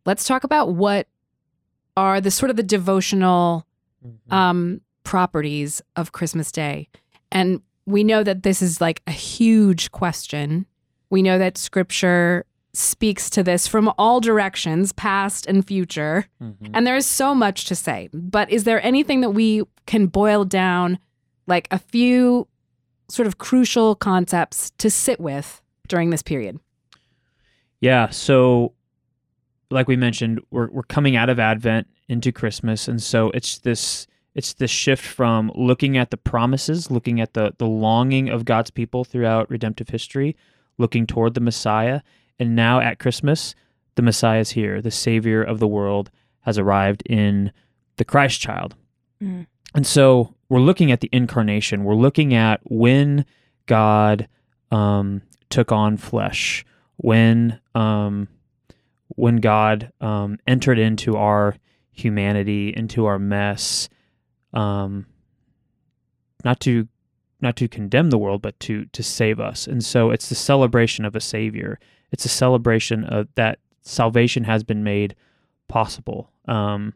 let's 0.06 0.26
talk 0.26 0.44
about 0.44 0.74
what 0.76 1.08
are 1.98 2.20
the 2.22 2.32
sort 2.32 2.50
of 2.50 2.56
the 2.58 2.64
devotional 2.64 3.66
um, 4.30 4.82
properties 5.04 5.82
of 5.96 6.12
Christmas 6.12 6.52
Day. 6.52 6.88
And 7.32 7.62
we 7.86 8.04
know 8.04 8.24
that 8.24 8.44
this 8.44 8.62
is 8.62 8.80
like 8.82 9.02
a 9.08 9.12
huge 9.12 9.92
question. 9.92 10.66
We 11.10 11.22
know 11.22 11.38
that 11.40 11.58
scripture 11.58 12.46
speaks 12.74 13.30
to 13.30 13.42
this 13.44 13.68
from 13.68 13.92
all 13.98 14.20
directions, 14.20 14.92
past 14.92 15.46
and 15.48 15.66
future. 15.66 16.28
Mhm. 16.42 16.72
And 16.74 16.86
there 16.86 16.98
is 16.98 17.06
so 17.06 17.34
much 17.34 17.66
to 17.66 17.76
say. 17.76 18.10
But 18.14 18.50
is 18.52 18.64
there 18.66 18.84
anything 18.86 19.22
that 19.22 19.30
we 19.30 19.64
can 19.86 20.08
boil 20.08 20.44
down, 20.46 21.00
like 21.48 21.68
a 21.72 21.80
few 21.80 22.48
sort 23.10 23.28
of 23.28 23.38
crucial 23.38 23.96
concepts 23.96 24.72
to 24.78 24.90
sit 24.90 25.20
with 25.20 25.62
during 25.88 26.10
this 26.10 26.24
period? 26.24 26.60
Yeah. 27.80 28.10
So, 28.10 28.74
like 29.70 29.88
we 29.88 29.96
mentioned, 29.96 30.42
we're 30.52 30.70
we're 30.70 30.84
coming 30.84 31.16
out 31.16 31.30
of 31.30 31.40
Advent 31.40 31.88
into 32.08 32.32
Christmas, 32.32 32.88
and 32.88 33.02
so 33.02 33.32
it's 33.32 33.60
this 33.60 34.08
It's 34.36 34.54
the 34.54 34.68
shift 34.68 35.04
from 35.06 35.52
looking 35.56 35.98
at 35.98 36.12
the 36.12 36.18
promises, 36.18 36.92
looking 36.92 37.22
at 37.22 37.34
the 37.34 37.54
the 37.58 37.68
longing 37.68 38.30
of 38.30 38.44
God's 38.44 38.70
people 38.70 39.04
throughout 39.04 39.50
redemptive 39.50 39.90
history, 39.90 40.36
looking 40.78 41.08
toward 41.08 41.34
the 41.34 41.42
Messiah, 41.42 42.02
and 42.38 42.56
now 42.56 42.80
at 42.80 43.00
Christmas, 43.00 43.56
the 43.96 44.02
Messiah 44.02 44.42
is 44.42 44.52
here. 44.52 44.82
The 44.82 44.92
Savior 44.92 45.42
of 45.42 45.60
the 45.60 45.68
world 45.68 46.12
has 46.42 46.58
arrived 46.58 47.02
in 47.06 47.52
the 47.96 48.06
Christ 48.06 48.42
child. 48.42 48.76
Mm. 49.24 49.48
And 49.76 49.86
so 49.86 50.34
we're 50.48 50.60
looking 50.60 50.92
at 50.92 51.02
the 51.02 51.10
incarnation. 51.12 51.84
We're 51.84 51.96
looking 51.96 52.34
at 52.34 52.62
when 52.64 53.26
God 53.66 54.28
um, 54.72 55.22
took 55.50 55.72
on 55.72 55.98
flesh, 55.98 56.66
when 56.98 57.60
um, 57.76 58.30
when 59.10 59.38
God 59.38 59.92
um, 60.02 60.38
entered 60.48 60.80
into 60.80 61.18
our 61.18 61.56
humanity, 61.92 62.74
into 62.76 63.06
our 63.06 63.20
mess, 63.20 63.90
um, 64.54 65.06
not 66.44 66.60
to 66.62 66.88
not 67.42 67.58
to 67.58 67.68
condemn 67.68 68.12
the 68.12 68.18
world, 68.18 68.42
but 68.42 68.60
to 68.62 68.86
to 68.86 69.04
save 69.04 69.40
us. 69.40 69.68
And 69.68 69.84
so 69.84 70.10
it's 70.10 70.30
the 70.30 70.36
celebration 70.36 71.04
of 71.04 71.16
a 71.16 71.22
Savior. 71.22 71.80
It's 72.12 72.26
a 72.26 72.30
celebration 72.30 73.04
of 73.04 73.28
that 73.36 73.60
salvation 73.82 74.46
has 74.46 74.64
been 74.64 74.84
made 74.84 75.16
possible. 75.68 76.32
Um, 76.48 76.94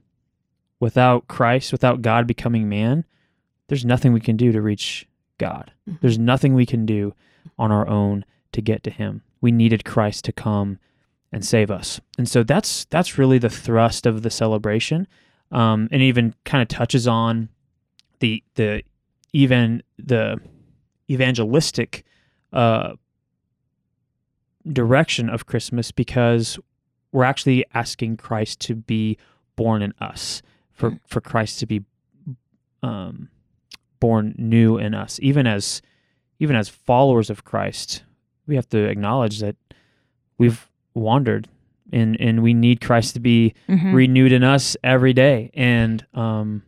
without 0.80 1.28
Christ, 1.28 1.72
without 1.72 2.02
God 2.02 2.28
becoming 2.28 2.70
man, 2.70 3.06
there's 3.68 3.86
nothing 3.86 4.14
we 4.14 4.20
can 4.20 4.38
do 4.38 4.52
to 4.52 4.62
reach 4.62 5.08
God. 5.38 5.72
Mhm. 5.88 6.00
There's 6.02 6.20
nothing 6.20 6.54
we 6.54 6.66
can 6.66 6.86
do 6.86 7.14
on 7.58 7.72
our 7.72 7.88
own 7.88 8.26
to 8.52 8.62
get 8.62 8.84
to 8.84 8.90
Him. 8.92 9.22
We 9.42 9.52
needed 9.52 9.86
Christ 9.86 10.26
to 10.26 10.32
come 10.32 10.80
and 11.32 11.46
save 11.46 11.70
us, 11.70 12.02
and 12.18 12.28
so 12.28 12.44
that's 12.44 12.86
that's 12.86 13.18
really 13.18 13.38
the 13.38 13.50
thrust 13.50 14.06
of 14.06 14.24
the 14.24 14.30
celebration, 14.32 15.08
um, 15.52 15.88
and 15.92 16.02
even 16.02 16.34
kind 16.44 16.62
of 16.62 16.68
touches 16.68 17.08
on 17.08 17.50
the 18.20 18.44
the 18.56 18.84
even 19.32 19.84
the 19.98 20.40
evangelistic 21.10 22.04
uh, 22.52 22.94
direction 24.72 25.30
of 25.30 25.46
Christmas 25.46 25.92
because 25.92 26.60
we're 27.12 27.24
actually 27.24 27.66
asking 27.74 28.18
Christ 28.18 28.60
to 28.62 28.76
be 28.76 29.18
born 29.56 29.82
in 29.82 29.94
us, 30.00 30.42
for 30.80 31.00
for 31.08 31.22
Christ 31.22 31.60
to 31.60 31.66
be 31.66 31.84
um, 32.82 33.30
born 34.00 34.34
new 34.38 34.78
in 34.78 34.94
us, 34.94 35.20
even 35.22 35.46
as 35.46 35.82
even 36.40 36.56
as 36.56 36.70
followers 36.70 37.30
of 37.30 37.44
Christ. 37.44 38.04
We 38.48 38.56
have 38.56 38.68
to 38.70 38.78
acknowledge 38.86 39.40
that 39.40 39.56
we've 40.38 40.68
wandered, 40.94 41.48
and 41.92 42.20
and 42.20 42.42
we 42.42 42.54
need 42.54 42.82
Christ 42.82 43.14
to 43.16 43.20
be 43.20 43.54
Mhm. 43.68 43.94
renewed 43.94 44.32
in 44.32 44.44
us 44.44 44.76
every 44.84 45.14
day, 45.14 45.52
and 45.54 46.06
um, 46.14 46.64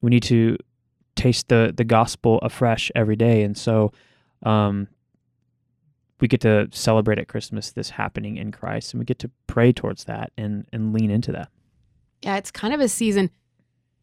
we 0.00 0.10
need 0.10 0.24
to 0.24 0.56
taste 1.14 1.48
the 1.48 1.72
the 1.74 1.84
gospel 1.84 2.38
afresh 2.40 2.90
every 2.94 3.16
day, 3.16 3.42
and 3.42 3.56
so. 3.56 3.92
Um, 4.44 4.88
we 6.20 6.28
get 6.28 6.40
to 6.42 6.68
celebrate 6.70 7.18
at 7.18 7.26
Christmas 7.26 7.72
this 7.72 7.90
happening 7.90 8.36
in 8.36 8.52
Christ, 8.52 8.92
and 8.94 9.00
we 9.00 9.04
get 9.04 9.18
to 9.20 9.30
pray 9.48 9.72
towards 9.72 10.04
that 10.04 10.30
and 10.38 10.66
and 10.72 10.92
lean 10.92 11.10
into 11.10 11.32
that. 11.32 11.48
Yeah, 12.22 12.36
it's 12.36 12.50
kind 12.52 12.72
of 12.72 12.80
a 12.80 12.88
season 12.88 13.30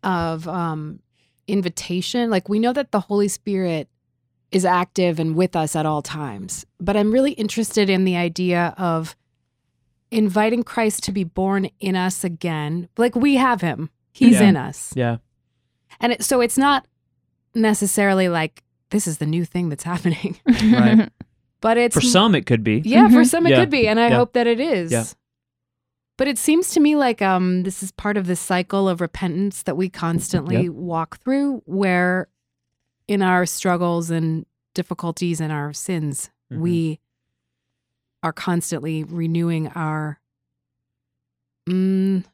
of 0.03 0.48
um 0.48 1.00
invitation. 1.48 2.29
Like 2.29 2.48
we 2.50 2.60
know 2.60 2.74
that 2.74 2.91
the 2.91 3.00
Holy 3.00 3.27
Spirit 3.27 3.89
is 4.51 4.65
active 4.65 5.20
and 5.20 5.36
with 5.36 5.56
us 5.56 5.75
at 5.75 5.86
all 5.86 6.01
times. 6.01 6.65
But 6.79 6.96
I'm 6.98 7.12
really 7.12 7.32
interested 7.34 7.89
in 7.89 8.03
the 8.06 8.15
idea 8.18 8.74
of 8.77 9.15
inviting 10.12 10.63
Christ 10.63 11.03
to 11.03 11.12
be 11.12 11.24
born 11.24 11.70
in 11.79 11.96
us 11.96 12.24
again. 12.24 12.89
Like 12.98 13.15
we 13.15 13.36
have 13.36 13.62
him. 13.62 13.89
He's 14.12 14.39
Yeah. 14.39 14.50
in 14.50 14.58
us. 14.58 14.91
Yeah, 14.96 15.18
And 16.00 16.13
it, 16.13 16.24
so 16.24 16.41
it's 16.41 16.58
not 16.58 16.88
necessarily 17.53 18.27
like 18.29 18.63
this 18.89 19.06
is 19.08 19.20
the 19.20 19.25
new 19.25 19.46
thing 19.46 19.70
that's 19.70 19.84
happening. 19.94 20.38
Right. 20.48 21.10
But 21.62 21.77
it's 21.77 21.96
for 21.96 22.01
some 22.01 22.34
it 22.36 22.46
could 22.46 22.63
be. 22.63 22.82
Yeah, 22.86 23.08
for 23.10 23.22
Mhm. 23.22 23.27
some 23.27 23.46
it 23.46 23.51
Yeah. 23.51 23.60
could 23.60 23.70
be, 23.70 23.88
and 23.88 24.00
I 24.00 24.08
Yeah. 24.10 24.15
hope 24.18 24.34
that 24.34 24.48
it 24.48 24.60
is. 24.60 24.91
But 26.20 26.28
it 26.28 26.38
seems 26.38 26.72
to 26.72 26.82
me 26.82 26.98
like 26.98 27.22
um 27.22 27.64
this 27.64 27.82
is 27.82 27.92
part 27.94 28.18
of 28.18 28.28
the 28.28 28.36
cycle 28.36 28.90
of 28.90 29.00
repentance 29.00 29.64
that 29.64 29.78
we 29.78 29.88
constantly 29.90 30.64
Yep. 30.64 30.74
walk 30.74 31.18
through 31.22 31.64
where 31.66 32.28
in 33.08 33.22
our 33.22 33.46
struggles 33.46 34.10
and 34.12 34.46
difficulties 34.76 35.40
and 35.40 35.50
our 35.52 35.72
sins, 35.72 36.30
Mhm. 36.52 36.60
we 36.60 37.00
are 38.22 38.34
constantly 38.34 39.06
renewing 39.06 39.70
our 39.70 40.20
mm, 41.70 42.26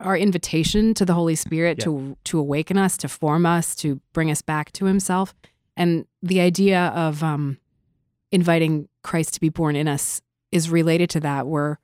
our 0.00 0.16
invitation 0.16 0.92
to 0.94 1.04
the 1.04 1.14
Holy 1.14 1.36
Spirit 1.36 1.78
Yeah. 1.78 1.84
to 1.84 2.16
to 2.24 2.38
awaken 2.40 2.76
us, 2.76 2.96
to 2.96 3.08
form 3.08 3.46
us, 3.46 3.76
to 3.76 4.00
bring 4.12 4.28
us 4.28 4.42
back 4.42 4.72
to 4.72 4.86
himself. 4.86 5.36
And 5.76 6.04
the 6.20 6.40
idea 6.40 6.86
of 6.88 7.22
um 7.22 7.58
inviting 8.32 8.88
Christ 9.04 9.34
to 9.34 9.40
be 9.40 9.50
born 9.50 9.76
in 9.76 9.86
us 9.86 10.20
is 10.50 10.68
related 10.68 11.08
to 11.10 11.20
that. 11.20 11.46
We're 11.46 11.76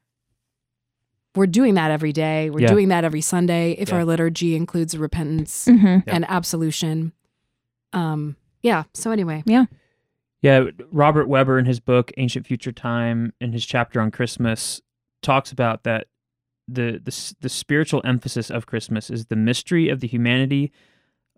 we're 1.35 1.47
doing 1.47 1.75
that 1.75 1.91
every 1.91 2.13
day. 2.13 2.51
We're 2.51 2.61
Yeah. 2.61 2.69
doing 2.69 2.89
that 2.89 3.05
every 3.05 3.21
Sunday. 3.21 3.73
If 3.73 3.89
Yeah. 3.89 3.97
our 3.97 4.05
liturgy 4.05 4.55
includes 4.57 4.97
repentance 4.97 5.67
Mhm. 5.67 6.05
Yeah. 6.07 6.15
and 6.15 6.25
absolution. 6.29 7.13
Um 7.93 8.37
yeah. 8.63 8.85
So 8.95 9.11
anyway. 9.11 9.43
Yeah, 9.47 9.67
Yeah, 10.43 10.65
Robert 10.93 11.27
Webber 11.29 11.59
in 11.59 11.65
his 11.65 11.81
book 11.81 12.13
Ancient 12.19 12.47
Future 12.47 12.73
Time 12.73 13.33
in 13.41 13.53
his 13.53 13.65
chapter 13.65 14.01
on 14.01 14.11
Christmas 14.11 14.81
talks 15.23 15.53
about 15.53 15.85
that 15.85 16.07
the 16.69 17.01
the 17.05 17.35
the 17.41 17.49
spiritual 17.49 18.01
emphasis 18.05 18.51
of 18.51 18.67
Christmas 18.67 19.11
is 19.11 19.27
the 19.27 19.37
mystery 19.37 19.89
of 19.89 20.01
the 20.01 20.07
humanity 20.07 20.73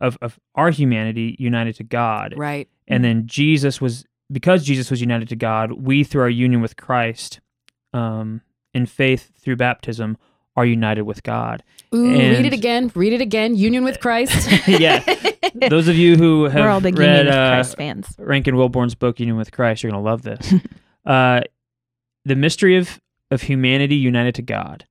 of 0.00 0.16
of 0.22 0.38
our 0.54 0.70
humanity 0.70 1.36
united 1.38 1.74
to 1.76 1.84
God. 1.84 2.34
Right. 2.36 2.68
And 2.88 3.02
then 3.04 3.26
Jesus 3.26 3.80
was 3.80 4.04
because 4.30 4.64
Jesus 4.64 4.90
was 4.90 5.00
united 5.00 5.28
to 5.30 5.36
God, 5.36 5.72
we 5.72 6.04
through 6.04 6.22
our 6.22 6.30
union 6.30 6.60
with 6.60 6.76
Christ 6.76 7.40
um 7.92 8.40
in 8.76 8.86
faith 8.86 9.32
through 9.38 9.56
baptism 9.56 10.18
are 10.54 10.66
united 10.66 11.02
with 11.02 11.22
God. 11.22 11.64
Ooh, 11.94 12.10
read 12.10 12.44
it 12.44 12.52
again. 12.52 12.92
Read 12.94 13.14
it 13.14 13.20
again. 13.22 13.54
Union 13.54 13.84
with 13.84 14.00
Christ. 14.00 14.48
yeah. 14.68 15.02
Those 15.68 15.88
of 15.88 15.96
you 15.96 16.16
who 16.16 16.44
have 16.44 16.62
We're 16.62 16.68
all 16.68 16.80
big 16.80 16.98
read 16.98 17.26
Union 17.26 17.34
uh, 17.34 17.48
Christ 17.54 17.76
fans. 17.76 18.14
Rankin 18.18 18.56
Wilbourne's 18.56 18.94
book 18.94 19.18
Union 19.18 19.36
with 19.36 19.50
Christ, 19.50 19.82
you're 19.82 19.90
going 19.90 20.02
to 20.02 20.08
love 20.08 20.22
this. 20.22 20.54
uh, 21.06 21.40
the 22.24 22.36
mystery 22.36 22.76
of 22.76 23.00
of 23.30 23.42
humanity 23.42 23.96
united 23.96 24.34
to 24.36 24.42
God. 24.42 24.84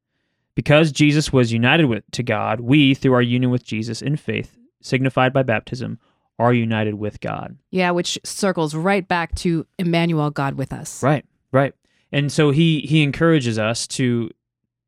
Because 0.55 0.91
Jesus 0.91 1.31
was 1.31 1.53
united 1.53 1.85
with 1.85 2.03
to 2.11 2.23
God, 2.23 2.61
we 2.61 2.93
through 2.93 3.13
our 3.13 3.21
union 3.21 3.51
with 3.51 3.63
Jesus 3.63 4.01
in 4.01 4.17
faith, 4.17 4.57
signified 4.81 5.31
by 5.31 5.43
baptism, 5.43 5.99
are 6.39 6.53
united 6.53 6.95
with 6.95 7.21
God. 7.21 7.57
yeah, 7.71 7.91
which 7.91 8.19
circles 8.23 8.75
right 8.75 9.07
back 9.07 9.35
to 9.35 9.65
Emmanuel, 9.77 10.31
God 10.31 10.55
with 10.55 10.73
us. 10.73 11.01
Right, 11.01 11.25
right. 11.51 11.73
And 12.11 12.31
so 12.31 12.51
he 12.51 12.81
he 12.81 13.03
encourages 13.03 13.57
us 13.59 13.87
to 13.87 14.29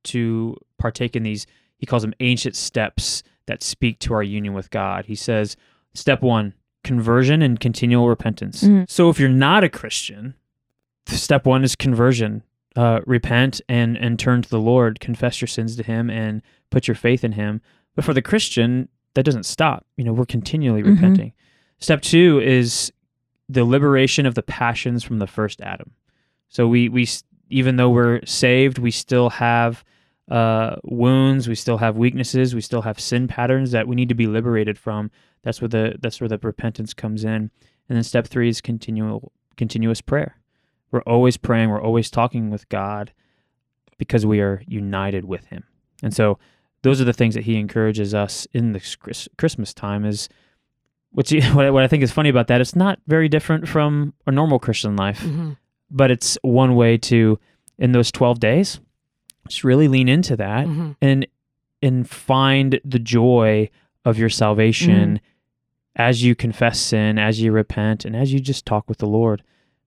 to 0.06 0.56
partake 0.78 1.16
in 1.16 1.24
these. 1.24 1.46
He 1.78 1.86
calls 1.86 2.02
them 2.04 2.14
ancient 2.20 2.56
steps 2.56 3.24
that 3.46 3.62
speak 3.64 4.00
to 4.00 4.14
our 4.14 4.24
union 4.24 4.54
with 4.54 4.70
God. 4.72 5.06
He 5.06 5.16
says, 5.16 5.56
step 5.94 6.22
one, 6.22 6.54
conversion 6.84 7.42
and 7.42 7.60
continual 7.60 8.08
repentance. 8.10 8.64
Mhm. 8.64 8.90
So 8.90 9.10
if 9.10 9.20
you're 9.20 9.30
not 9.30 9.64
a 9.64 9.70
Christian, 9.70 10.34
step 11.08 11.46
one 11.46 11.64
is 11.64 11.76
conversion. 11.76 12.44
Uh, 12.76 13.00
repent 13.08 13.60
and 13.68 13.98
and 13.98 14.20
turn 14.20 14.42
to 14.44 14.50
the 14.50 14.60
Lord, 14.60 15.00
confess 15.00 15.42
your 15.42 15.48
sins 15.48 15.76
to 15.78 15.84
Him, 15.84 16.10
and 16.12 16.42
put 16.70 16.88
your 16.88 16.96
faith 16.96 17.24
in 17.24 17.32
Him. 17.34 17.60
But 17.96 18.06
for 18.06 18.14
the 18.14 18.22
Christian, 18.22 18.88
that 19.16 19.24
doesn't 19.24 19.46
stop. 19.48 19.86
You 19.98 20.04
know, 20.04 20.14
we're 20.14 20.26
continually 20.26 20.84
Mhm. 20.84 20.94
repenting. 20.96 21.34
Step 21.80 22.02
two 22.02 22.40
is 22.40 22.92
the 23.50 23.66
liberation 23.66 24.26
of 24.28 24.36
the 24.36 24.44
passions 24.44 25.04
from 25.04 25.18
the 25.18 25.26
first 25.28 25.60
Adam. 25.62 25.92
So 26.50 26.68
we 26.68 26.90
we 26.90 27.08
even 27.50 27.76
though 27.78 27.90
we're 27.90 28.26
saved, 28.26 28.78
we 28.78 28.92
still 28.92 29.30
have 29.30 29.84
uh, 30.30 30.76
wounds, 30.84 31.48
we 31.48 31.56
still 31.56 31.78
have 31.78 31.96
weaknesses, 31.98 32.54
we 32.54 32.62
still 32.62 32.82
have 32.82 33.00
sin 33.00 33.28
patterns 33.28 33.72
that 33.72 33.88
we 33.88 33.96
need 33.96 34.10
to 34.10 34.16
be 34.16 34.28
liberated 34.28 34.78
from. 34.78 35.10
That's 35.44 35.62
where 35.62 35.70
the 35.70 35.96
that's 36.02 36.20
where 36.20 36.28
the 36.28 36.38
repentance 36.42 36.94
comes 36.94 37.24
in. 37.24 37.50
And 37.90 37.96
then 37.96 38.04
step 38.04 38.28
three 38.28 38.50
is 38.50 38.60
continual 38.62 39.32
continuous 39.56 40.02
prayer. 40.02 40.38
We're 40.92 41.02
always 41.04 41.38
praying, 41.38 41.70
we're 41.70 41.82
always 41.82 42.10
talking 42.10 42.50
with 42.50 42.68
God 42.70 43.12
because 43.98 44.26
we 44.26 44.40
are 44.42 44.62
united 44.68 45.26
with 45.26 45.46
Him. 45.48 45.64
And 46.04 46.14
so 46.14 46.38
those 46.84 47.02
are 47.02 47.06
the 47.06 47.14
things 47.14 47.34
that 47.36 47.44
He 47.46 47.58
encourages 47.58 48.14
us 48.14 48.48
in 48.54 48.72
this 48.74 48.96
Christmas 49.38 49.74
time. 49.74 50.06
Is 50.06 50.28
which 51.12 51.32
what 51.54 51.66
I- 51.84 51.88
think 51.88 52.04
is 52.04 52.12
funny 52.12 52.30
about 52.30 52.48
that. 52.48 52.62
It's 52.62 52.76
not 52.76 53.00
very 53.08 53.30
different 53.30 53.68
from 53.68 54.14
a 54.26 54.32
normal 54.32 54.60
Christian 54.60 54.96
life 54.96 55.22
Mhm. 55.22 55.58
But 55.90 56.12
it's 56.12 56.38
one 56.42 56.76
way 56.76 56.98
to 56.98 57.40
in 57.78 57.92
those 57.92 58.12
12 58.12 58.40
days 58.40 58.80
just 59.48 59.64
really 59.64 59.88
lean 59.88 60.10
into 60.10 60.36
that 60.36 60.66
Mhm. 60.68 60.96
and 61.02 61.28
and 61.82 62.10
find 62.10 62.80
the 62.84 63.00
joy 63.00 63.70
of 64.04 64.18
your 64.18 64.30
salvation 64.30 65.20
as 65.96 66.24
you 66.24 66.36
confess 66.36 66.80
sin 66.80 67.18
as 67.20 67.40
you 67.42 67.52
repent 67.52 68.04
and 68.06 68.16
as 68.16 68.34
you 68.34 68.40
just 68.40 68.66
talk 68.66 68.88
with 68.90 68.98
the 68.98 69.06
lord 69.08 69.44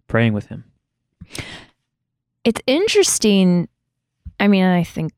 praying 0.09 0.33
with 0.33 0.47
him 0.47 0.64
It's 2.45 2.61
interesting. 2.66 3.69
I 4.38 4.49
mean, 4.49 4.64
I 4.64 4.83
think 4.83 5.12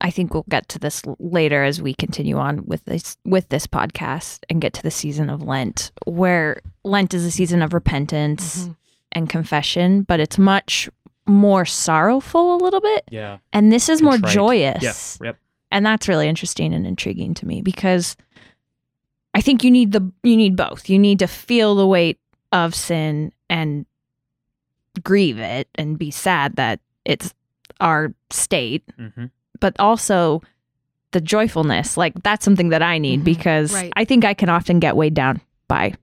I 0.00 0.10
think 0.10 0.34
we'll 0.34 0.44
get 0.48 0.68
to 0.70 0.78
this 0.78 1.02
later 1.18 1.62
as 1.64 1.80
we 1.80 1.94
continue 1.94 2.36
on 2.36 2.66
with 2.66 2.84
this 2.84 3.16
with 3.24 3.48
this 3.48 3.66
podcast 3.66 4.40
and 4.50 4.60
get 4.60 4.72
to 4.74 4.82
the 4.82 4.90
season 4.90 5.30
of 5.30 5.42
Lent, 5.42 5.90
where 6.06 6.60
Lent 6.84 7.14
is 7.14 7.24
a 7.24 7.30
season 7.30 7.62
of 7.62 7.72
repentance 7.72 8.66
Mhm. 8.66 8.76
And 9.16 9.28
confession, 9.28 10.02
but 10.02 10.20
it's 10.20 10.38
much 10.38 10.88
more 11.26 11.64
sorrowful 11.64 12.54
a 12.54 12.60
little 12.62 12.80
bit, 12.80 13.04
Yeah. 13.10 13.38
and 13.52 13.72
this 13.72 13.88
is 13.88 14.00
more 14.02 14.18
joyous. 14.18 15.18
Yep. 15.20 15.26
Yep. 15.26 15.36
and 15.72 15.84
that's 15.84 16.06
really 16.06 16.28
interesting 16.28 16.72
and 16.72 16.86
intriguing 16.86 17.34
to 17.34 17.46
me 17.46 17.60
because 17.62 18.16
I 19.34 19.40
think 19.40 19.64
you 19.64 19.70
need 19.70 19.90
the 19.92 20.12
you 20.22 20.36
need 20.36 20.54
both. 20.56 20.88
You 20.88 20.98
need 20.98 21.18
to 21.18 21.26
feel 21.26 21.74
the 21.74 21.86
weight 21.86 22.18
of 22.52 22.74
sin 22.74 23.32
and 23.50 23.84
grieve 25.02 25.38
it 25.38 25.68
and 25.74 25.98
be 25.98 26.10
sad 26.12 26.56
that 26.56 26.78
it's 27.04 27.34
our 27.80 28.14
state, 28.30 28.84
Mm-hmm. 28.98 29.26
but 29.60 29.74
also 29.80 30.40
the 31.10 31.20
joyfulness. 31.20 31.96
Like 31.96 32.14
that's 32.22 32.44
something 32.44 32.68
that 32.70 32.82
I 32.82 32.98
need 32.98 33.20
Mhm. 33.20 33.24
because 33.24 33.74
Right. 33.74 33.92
I 33.96 34.04
think 34.04 34.24
I 34.24 34.34
can 34.34 34.48
often 34.48 34.78
get 34.78 34.96
weighed 34.96 35.14
down 35.14 35.40
by 35.68 35.94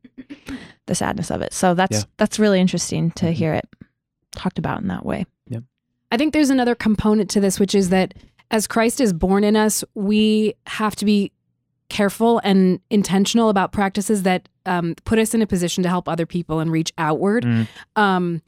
the 0.86 0.96
sadness 0.96 1.32
of 1.32 1.42
it. 1.42 1.54
So 1.54 1.74
that's 1.74 2.00
Yeah. 2.00 2.04
that's 2.18 2.40
really 2.40 2.60
interesting 2.60 3.12
to 3.12 3.28
Mhm. 3.28 3.34
hear 3.34 3.54
it 3.54 3.68
talked 4.32 4.58
about 4.60 4.82
in 4.82 4.88
that 4.88 5.06
way. 5.06 5.25
I 6.12 6.18
think 6.18 6.32
there's 6.32 6.52
another 6.52 6.75
component 6.75 7.28
to 7.32 7.40
this, 7.40 7.60
which 7.60 7.74
is 7.74 7.90
that 7.90 8.13
as 8.52 8.68
Christ 8.68 9.02
is 9.02 9.13
born 9.13 9.44
in 9.44 9.56
us, 9.56 9.84
we 9.96 10.54
have 10.68 10.96
to 10.98 11.06
be 11.06 11.32
careful 11.90 12.40
and 12.44 12.80
intentional 12.92 13.50
about 13.50 13.72
practices 13.72 14.22
that 14.22 14.48
um, 14.68 14.94
put 15.06 15.18
us 15.18 15.34
in 15.34 15.42
a 15.42 15.48
position 15.48 15.82
to 15.82 15.90
help 15.90 16.08
other 16.08 16.28
people 16.28 16.60
and 16.60 16.72
reach 16.72 16.94
outward. 17.00 17.46
Mm. 17.46 17.68
Um, 17.96 18.42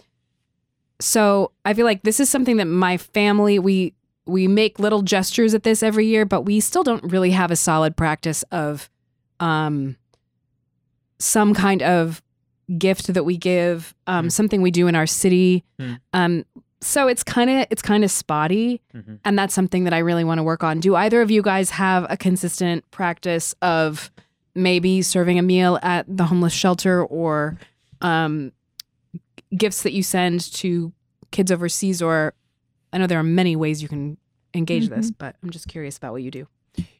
so 1.00 1.52
I 1.66 1.74
feel 1.74 1.86
like 1.86 2.04
this 2.04 2.20
is 2.20 2.30
something 2.30 2.58
that 2.58 2.66
my 2.66 2.98
family 2.98 3.58
we 3.58 3.94
we 4.28 4.48
make 4.48 4.78
little 4.78 5.02
gestures 5.02 5.56
at 5.56 5.64
this 5.64 5.82
every 5.82 6.06
year, 6.06 6.24
but 6.24 6.42
we 6.44 6.60
still 6.60 6.84
don't 6.84 7.04
really 7.12 7.32
have 7.32 7.50
a 7.50 7.56
solid 7.56 7.98
practice 7.98 8.44
of 8.52 8.92
um, 9.40 9.96
some 11.20 11.54
kind 11.56 11.82
of 11.82 12.22
gift 12.78 13.14
that 13.14 13.24
we 13.26 13.38
give, 13.38 13.94
um, 14.08 14.28
Mm. 14.28 14.32
something 14.32 14.62
we 14.62 14.72
do 14.72 14.88
in 14.88 14.96
our 14.96 15.06
city. 15.08 15.64
Mm. 15.80 16.00
Um, 16.14 16.46
so 16.82 17.08
it's 17.08 17.24
kind 17.24 17.50
of 17.50 17.66
it's 17.72 17.82
kind 17.82 18.04
of 18.04 18.12
spotty, 18.12 18.82
Mhm. 18.96 19.20
and 19.26 19.38
that's 19.40 19.54
something 19.54 19.86
that 19.86 19.94
I 19.94 20.00
really 20.00 20.24
want 20.24 20.40
to 20.40 20.44
work 20.44 20.64
on. 20.64 20.80
Do 20.80 20.96
either 20.96 21.22
of 21.22 21.32
you 21.32 21.42
guys 21.42 21.72
have 21.72 22.06
a 22.10 22.18
consistent 22.18 22.90
practice 22.92 23.56
of 23.62 24.12
maybe 24.54 25.02
serving 25.02 25.38
a 25.40 25.42
meal 25.42 25.80
at 25.82 26.06
the 26.08 26.26
homeless 26.26 26.54
shelter 26.54 27.04
or 27.04 27.58
um, 28.02 28.52
gifts 29.58 29.84
that 29.84 29.94
you 29.94 30.04
send 30.04 30.42
to 30.54 30.92
kids 31.32 31.52
overseas? 31.52 32.02
Or 32.02 32.34
I 32.94 32.98
know 32.98 33.08
there 33.08 33.20
are 33.20 33.24
many 33.24 33.56
ways 33.56 33.82
you 33.82 33.88
can 33.88 34.18
engage 34.54 34.90
this, 34.90 35.12
but 35.12 35.36
I'm 35.44 35.50
just 35.50 35.68
curious 35.68 35.98
about 35.98 36.12
what 36.14 36.24
you 36.24 36.32
do. 36.32 36.48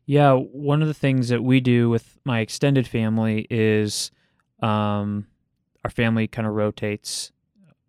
Yeah, 0.06 0.34
one 0.34 0.82
of 0.82 0.88
the 0.88 0.94
things 0.94 1.30
that 1.30 1.44
we 1.44 1.60
do 1.60 1.90
with 1.90 2.18
my 2.26 2.40
extended 2.40 2.88
family 2.88 3.46
is 3.50 4.12
um, 4.62 5.28
our 5.86 5.90
family 5.92 6.28
kind 6.28 6.48
of 6.48 6.56
rotates. 6.56 7.32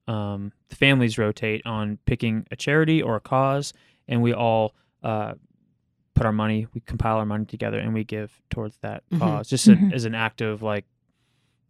Um, 0.06 0.52
the 0.68 0.76
families 0.76 1.16
rotate 1.16 1.62
on 1.64 1.98
picking 2.04 2.46
a 2.50 2.56
charity 2.56 3.00
or 3.00 3.16
a 3.16 3.20
cause, 3.20 3.72
and 4.06 4.20
we 4.20 4.34
all 4.34 4.74
uh, 5.02 5.32
put 6.14 6.26
our 6.26 6.32
money, 6.32 6.66
we 6.74 6.82
compile 6.82 7.16
our 7.16 7.24
money 7.24 7.46
together, 7.46 7.78
and 7.78 7.94
we 7.94 8.04
give 8.04 8.38
towards 8.50 8.76
that 8.82 9.02
Mhm. 9.10 9.18
cause, 9.18 9.48
just 9.48 9.66
a- 9.66 9.76
Mhm. 9.76 9.94
as 9.94 10.04
an 10.04 10.14
act 10.14 10.42
of 10.42 10.60
like 10.62 10.84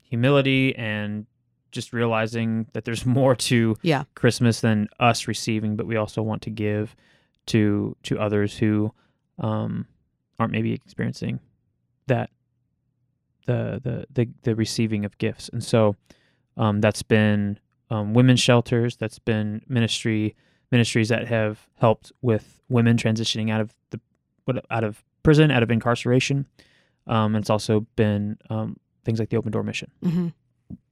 humility 0.01 0.75
and 0.75 1.27
just 1.71 1.93
realizing 1.93 2.67
that 2.73 2.85
there's 2.85 3.07
more 3.19 3.37
to 3.37 3.77
Yeah. 3.83 4.03
Christmas 4.17 4.61
than 4.61 4.89
us 4.99 5.29
receiving, 5.29 5.77
but 5.77 5.87
we 5.87 5.95
also 5.97 6.23
want 6.23 6.43
to 6.43 6.51
give 6.51 6.97
to 7.47 7.97
to 8.03 8.19
others 8.19 8.59
who 8.59 8.93
um, 9.39 9.87
aren't 10.41 10.51
maybe 10.53 10.73
experiencing 10.73 11.39
that 12.09 12.31
the 13.47 13.81
the 13.83 14.07
the, 14.13 14.29
the 14.43 14.55
receiving 14.55 15.05
of 15.05 15.17
gifts, 15.19 15.49
and 15.53 15.65
so 15.65 15.97
um, 16.57 16.81
that's 16.81 17.03
been 17.03 17.59
um, 17.91 18.15
women's 18.15 18.41
shelters, 18.41 18.97
that's 18.97 19.19
been 19.19 19.63
ministry 19.69 20.35
ministries 20.73 21.09
that 21.09 21.27
have 21.29 21.67
helped 21.77 22.13
with 22.23 22.61
women 22.69 22.97
transitioning 22.97 23.51
out 23.51 23.61
of 23.61 23.75
the 23.91 24.01
out 24.71 24.85
of 24.85 25.03
prison, 25.23 25.51
out 25.51 25.63
of 25.63 25.71
incarceration. 25.71 26.47
Um, 27.07 27.35
and 27.35 27.43
it's 27.43 27.51
also 27.51 27.87
been 27.97 28.39
um, 28.51 28.77
things 29.05 29.19
like 29.19 29.31
the 29.31 29.37
Open 29.37 29.53
Door 29.53 29.65
Mission. 29.65 29.91
Mm-hmm. 30.05 30.29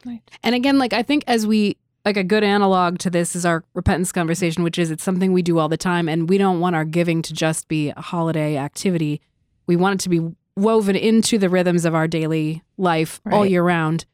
Right. 0.07 0.23
And 0.43 0.55
again, 0.55 0.79
like 0.79 0.93
I 0.93 1.03
think 1.03 1.25
as 1.27 1.47
we 1.47 1.77
like 2.05 2.17
a 2.17 2.25
good 2.25 2.45
analog 2.45 2.99
to 2.99 3.11
this 3.11 3.35
is 3.35 3.47
our 3.47 3.65
repentance 3.75 4.13
conversation, 4.13 4.63
which 4.63 4.79
is 4.79 4.91
it's 4.91 5.03
something 5.03 5.33
we 5.33 5.43
do 5.43 5.59
all 5.59 5.69
the 5.69 5.77
time, 5.77 6.09
and 6.09 6.29
we 6.29 6.39
don't 6.39 6.61
want 6.61 6.77
our 6.77 6.85
giving 6.85 7.23
to 7.23 7.33
just 7.33 7.67
be 7.69 7.91
a 7.91 8.01
holiday 8.01 8.57
activity. 8.57 9.21
We 9.67 9.77
want 9.77 10.01
it 10.01 10.05
to 10.05 10.09
be 10.09 10.35
woven 10.57 10.97
into 10.97 11.39
the 11.39 11.49
rhythms 11.49 11.85
of 11.85 11.95
our 11.95 12.07
daily 12.09 12.63
life 12.77 13.21
all 13.31 13.45
year 13.47 13.63
round. 13.63 14.05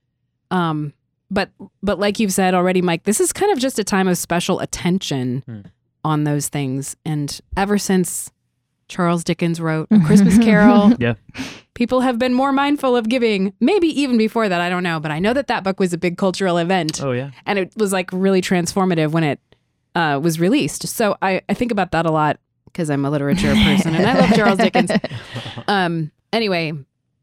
Um, 0.50 0.92
but 1.30 1.50
but 1.82 1.98
like 1.98 2.18
you've 2.18 2.32
said 2.32 2.54
already, 2.54 2.82
Mike, 2.82 3.04
this 3.04 3.20
is 3.20 3.32
kind 3.32 3.52
of 3.52 3.58
just 3.58 3.78
a 3.78 3.84
time 3.84 4.08
of 4.08 4.16
special 4.18 4.60
attention 4.60 5.42
Hmm. 5.46 5.60
on 6.04 6.24
those 6.24 6.48
things. 6.48 6.96
And 7.04 7.38
ever 7.56 7.78
since 7.78 8.32
Charles 8.88 9.22
Dickens 9.22 9.60
wrote 9.60 9.86
A 9.92 10.00
Christmas 10.00 10.38
Carol, 10.42 10.92
Yeah. 10.98 11.14
people 11.74 12.00
have 12.00 12.18
been 12.18 12.34
more 12.34 12.50
mindful 12.52 12.96
of 12.96 13.08
giving. 13.08 13.52
Maybe 13.60 13.86
even 14.00 14.18
before 14.18 14.48
that, 14.48 14.60
I 14.60 14.68
don't 14.68 14.82
know. 14.82 14.98
But 14.98 15.12
I 15.12 15.20
know 15.20 15.32
that 15.34 15.46
that 15.46 15.62
book 15.62 15.78
was 15.78 15.92
a 15.92 15.98
big 15.98 16.16
cultural 16.16 16.56
event, 16.58 17.00
Oh 17.02 17.12
yeah. 17.12 17.30
and 17.46 17.58
it 17.58 17.72
was 17.76 17.92
like 17.92 18.10
really 18.12 18.40
transformative 18.42 19.12
when 19.12 19.22
it 19.22 19.38
uh, 19.94 20.18
was 20.20 20.40
released. 20.40 20.88
So 20.88 21.16
I, 21.22 21.42
I 21.48 21.54
think 21.54 21.70
about 21.70 21.92
that 21.92 22.06
a 22.06 22.10
lot 22.10 22.40
because 22.64 22.90
I'm 22.90 23.04
a 23.04 23.10
literature 23.10 23.54
person 23.64 23.94
and 23.94 24.06
I 24.06 24.18
love 24.18 24.30
Charles 24.34 24.58
Dickens. 24.58 24.90
Um. 25.68 26.10
Anyway, 26.32 26.72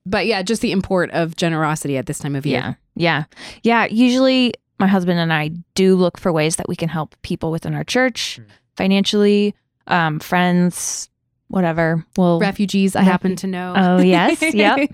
but 0.05 0.25
yeah, 0.25 0.41
just 0.41 0.61
the 0.61 0.71
import 0.71 1.09
of 1.11 1.35
generosity 1.35 1.97
at 1.97 2.05
this 2.05 2.19
time 2.19 2.35
of 2.35 2.45
year. 2.45 2.77
Yeah. 2.95 3.23
Yeah. 3.63 3.85
Yeah. 3.85 3.85
Usually 3.93 4.53
my 4.79 4.87
husband 4.87 5.19
and 5.19 5.31
I 5.33 5.49
do 5.75 5.95
look 5.95 6.17
for 6.19 6.31
ways 6.31 6.55
that 6.57 6.67
we 6.69 6.75
can 6.75 6.89
help 6.89 7.15
people 7.23 7.51
within 7.51 7.73
our 7.73 7.83
church 7.83 8.39
Mm. 8.39 8.45
financially, 8.75 9.55
um, 9.87 10.19
friends, 10.19 11.09
whatever. 11.49 12.05
We'll 12.17 12.39
Refugees, 12.39 12.95
I 12.95 13.01
Refu- 13.01 13.05
happen 13.05 13.35
to 13.37 13.47
know. 13.47 13.73
Oh, 13.75 13.97
yes. 14.01 14.41
Yep. 14.53 14.91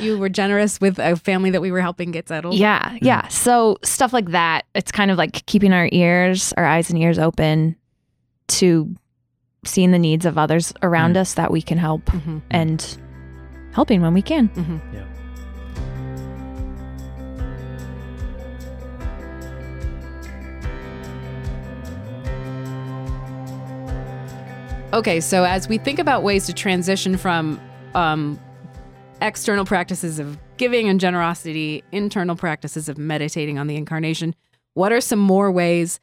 you 0.00 0.18
were 0.18 0.28
generous 0.28 0.80
with 0.80 0.98
a 0.98 1.16
family 1.16 1.50
that 1.50 1.60
we 1.60 1.70
were 1.72 1.80
helping 1.80 2.12
get 2.12 2.28
settled. 2.28 2.54
Yeah, 2.54 2.96
yeah. 3.02 3.26
So 3.28 3.76
stuff 3.82 4.12
like 4.12 4.30
that. 4.30 4.64
It's 4.74 4.92
kind 4.92 5.10
of 5.10 5.18
like 5.18 5.44
keeping 5.46 5.72
our 5.72 5.88
ears, 5.92 6.52
our 6.56 6.64
eyes 6.64 6.90
and 6.90 6.98
ears 6.98 7.18
open 7.18 7.76
to 8.48 8.94
seeing 9.64 9.90
the 9.90 9.98
needs 9.98 10.24
of 10.24 10.38
others 10.38 10.72
around 10.82 11.14
Mm. 11.16 11.20
us 11.20 11.34
that 11.34 11.50
we 11.50 11.60
can 11.60 11.76
help 11.78 12.04
Mhm, 12.06 12.40
and 12.50 12.98
helping 13.76 14.00
when 14.00 14.14
we 14.14 14.22
can. 14.22 14.48
mhm. 14.48 14.80
Yeah. 14.92 15.04
Okay, 24.92 25.20
so 25.20 25.44
as 25.44 25.68
we 25.68 25.76
think 25.76 25.98
about 25.98 26.22
ways 26.22 26.46
to 26.46 26.54
transition 26.54 27.18
from 27.18 27.60
um, 27.94 28.40
external 29.20 29.66
practices 29.66 30.18
of 30.18 30.38
giving 30.56 30.88
and 30.88 30.98
generosity, 30.98 31.84
internal 31.92 32.34
practices 32.34 32.88
of 32.88 32.96
meditating 32.96 33.58
on 33.58 33.66
the 33.66 33.76
incarnation, 33.76 34.34
what 34.72 34.92
are 34.92 35.00
some 35.02 35.18
more 35.18 35.50
ways 35.52 36.00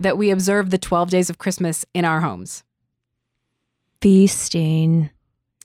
that 0.00 0.18
we 0.18 0.30
observe 0.30 0.70
the 0.70 0.78
12 0.78 1.10
days 1.10 1.30
of 1.30 1.38
Christmas 1.38 1.84
in 1.94 2.04
our 2.04 2.20
homes? 2.20 2.64
Feasting. 4.00 5.10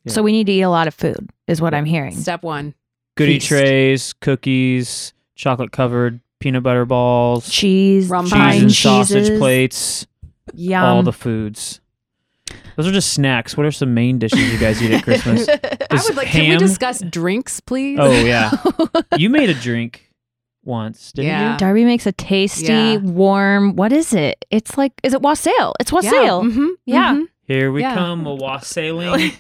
Yeah. 0.07 0.13
So 0.13 0.23
we 0.23 0.31
need 0.31 0.47
to 0.47 0.53
eat 0.53 0.61
a 0.61 0.69
lot 0.69 0.87
of 0.87 0.93
food, 0.93 1.29
is 1.47 1.61
what 1.61 1.73
I'm 1.73 1.85
hearing. 1.85 2.15
Step 2.15 2.43
one. 2.43 2.73
Goodie 3.15 3.35
Feast. 3.35 3.47
trays, 3.47 4.13
cookies, 4.13 5.13
chocolate 5.35 5.71
covered 5.71 6.19
peanut 6.39 6.63
butter 6.63 6.85
balls, 6.85 7.49
Cheese, 7.49 8.09
Rum 8.09 8.25
cheese 8.25 8.31
fine 8.33 8.61
and 8.63 8.71
sausage 8.71 9.23
cheeses, 9.23 9.39
plates, 9.39 10.07
Yum. 10.53 10.83
all 10.83 11.03
the 11.03 11.13
foods. 11.13 11.81
Those 12.75 12.87
are 12.87 12.91
just 12.91 13.11
snacks. 13.13 13.57
What 13.57 13.65
are 13.65 13.71
some 13.71 13.93
main 13.95 14.19
dishes 14.19 14.39
you 14.53 14.59
guys 14.59 14.81
eat 14.83 14.91
at 14.91 15.03
Christmas? 15.03 15.47
I 15.91 16.01
would 16.07 16.15
like, 16.15 16.27
can 16.27 16.47
we 16.49 16.57
discuss 16.57 17.01
drinks, 17.01 17.59
please? 17.59 17.97
Oh 17.99 18.11
yeah, 18.11 18.51
you 19.17 19.29
made 19.31 19.49
a 19.49 19.55
drink 19.55 20.11
once, 20.63 21.11
didn't 21.11 21.29
Yeah. 21.29 21.53
you? 21.53 21.57
Darby 21.57 21.85
makes 21.85 22.05
a 22.05 22.11
tasty, 22.11 22.67
Yeah. 22.71 22.97
warm. 22.97 23.75
What 23.75 23.91
is 23.91 24.13
it? 24.13 24.45
It's 24.51 24.77
like, 24.77 24.93
is 25.01 25.13
it 25.15 25.21
wassail? 25.23 25.73
It's 25.79 25.91
wassail. 25.91 26.43
Yeah. 26.45 26.49
mhm, 26.51 26.69
Yeah. 26.85 27.13
mhm. 27.15 27.25
Here 27.47 27.71
we 27.71 27.81
Yeah. 27.81 27.95
come, 27.95 28.27
a 28.27 28.35
wassailing. 28.35 29.31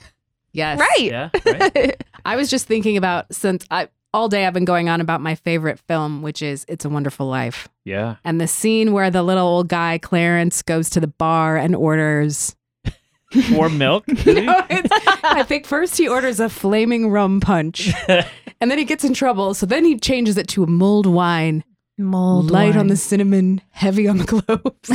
Yes. 0.57 0.79
Right. 0.79 0.99
yeah, 1.01 1.29
right. 1.45 2.03
I 2.25 2.35
was 2.35 2.49
just 2.49 2.65
thinking 2.67 2.97
about 2.97 3.33
since 3.33 3.63
I 3.71 3.87
all 4.13 4.27
day 4.27 4.45
I've 4.47 4.53
been 4.53 4.65
going 4.65 4.89
on 4.89 4.99
about 5.01 5.21
my 5.21 5.35
favorite 5.35 5.79
film, 5.87 6.21
which 6.23 6.41
is 6.41 6.65
It's 6.67 6.83
a 6.83 6.89
Wonderful 6.89 7.27
Life. 7.27 7.67
Yeah. 7.85 8.15
And 8.25 8.41
the 8.41 8.47
scene 8.47 8.91
where 8.91 9.11
the 9.11 9.21
little 9.21 9.45
old 9.47 9.67
guy, 9.67 9.99
Clarence, 9.99 10.63
goes 10.63 10.89
to 10.91 10.99
the 10.99 11.07
bar 11.07 11.57
and 11.57 11.75
orders. 11.75 12.55
More 13.51 13.69
milk. 13.69 14.05
No, 14.25 14.65
it's- 14.69 14.89
I 15.23 15.43
think 15.43 15.65
first 15.67 15.95
he 15.97 16.07
orders 16.07 16.39
a 16.39 16.49
flaming 16.49 17.09
rum 17.11 17.39
punch 17.39 17.91
and 18.07 18.71
then 18.71 18.77
he 18.79 18.85
gets 18.85 19.03
in 19.03 19.13
trouble. 19.13 19.53
So 19.53 19.65
then 19.67 19.85
he 19.85 19.99
changes 19.99 20.37
it 20.37 20.47
to 20.49 20.63
a 20.63 20.67
mulled 20.67 21.05
wine 21.05 21.63
Mold 21.99 22.51
light 22.51 22.75
on 22.77 22.87
the 22.87 22.95
cinnamon, 22.95 23.59
heavy 23.71 24.07
on 24.07 24.19
the 24.19 24.25
cloves. 24.25 24.87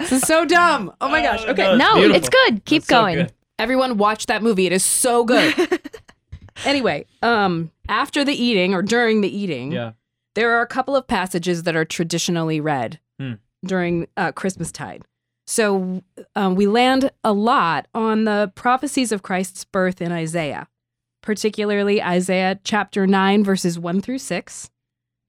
this 0.00 0.12
is 0.12 0.22
so 0.22 0.44
dumb. 0.44 0.92
Oh 1.00 1.08
my 1.08 1.22
gosh. 1.22 1.44
Oh, 1.46 1.50
Okay. 1.50 1.62
no, 1.62 1.76
no, 1.76 1.94
beautiful. 1.96 2.16
it's 2.16 2.28
good. 2.28 2.64
Keep 2.64 2.82
That's 2.82 2.88
so 2.88 3.00
going. 3.02 3.16
good. 3.16 3.32
Everyone 3.58 3.96
watch 3.98 4.26
that 4.26 4.42
movie. 4.42 4.66
It 4.66 4.72
is 4.72 4.84
so 4.84 5.24
good. 5.24 5.54
anyway, 6.64 7.06
um 7.22 7.70
after 7.88 8.24
the 8.24 8.34
eating 8.34 8.74
or 8.74 8.82
during 8.82 9.20
the 9.20 9.34
eating, 9.36 9.72
Yeah. 9.72 9.92
there 10.34 10.52
are 10.56 10.62
a 10.62 10.66
couple 10.66 10.94
of 10.94 11.06
passages 11.06 11.62
that 11.64 11.74
are 11.76 11.84
traditionally 11.84 12.60
read 12.60 13.00
Hmm. 13.18 13.34
during 13.64 14.06
uh, 14.16 14.30
Christmas 14.32 14.70
tide. 14.70 15.02
So 15.46 16.02
um, 16.36 16.54
we 16.54 16.66
land 16.66 17.10
a 17.24 17.32
lot 17.32 17.88
on 17.94 18.24
the 18.24 18.52
prophecies 18.54 19.10
of 19.12 19.22
Christ's 19.22 19.64
birth 19.64 20.00
in 20.02 20.12
Isaiah, 20.12 20.68
particularly 21.22 22.02
Isaiah 22.02 22.60
chapter 22.62 23.06
9, 23.06 23.42
verses 23.44 23.78
1 23.78 24.02
through 24.02 24.18
6, 24.18 24.70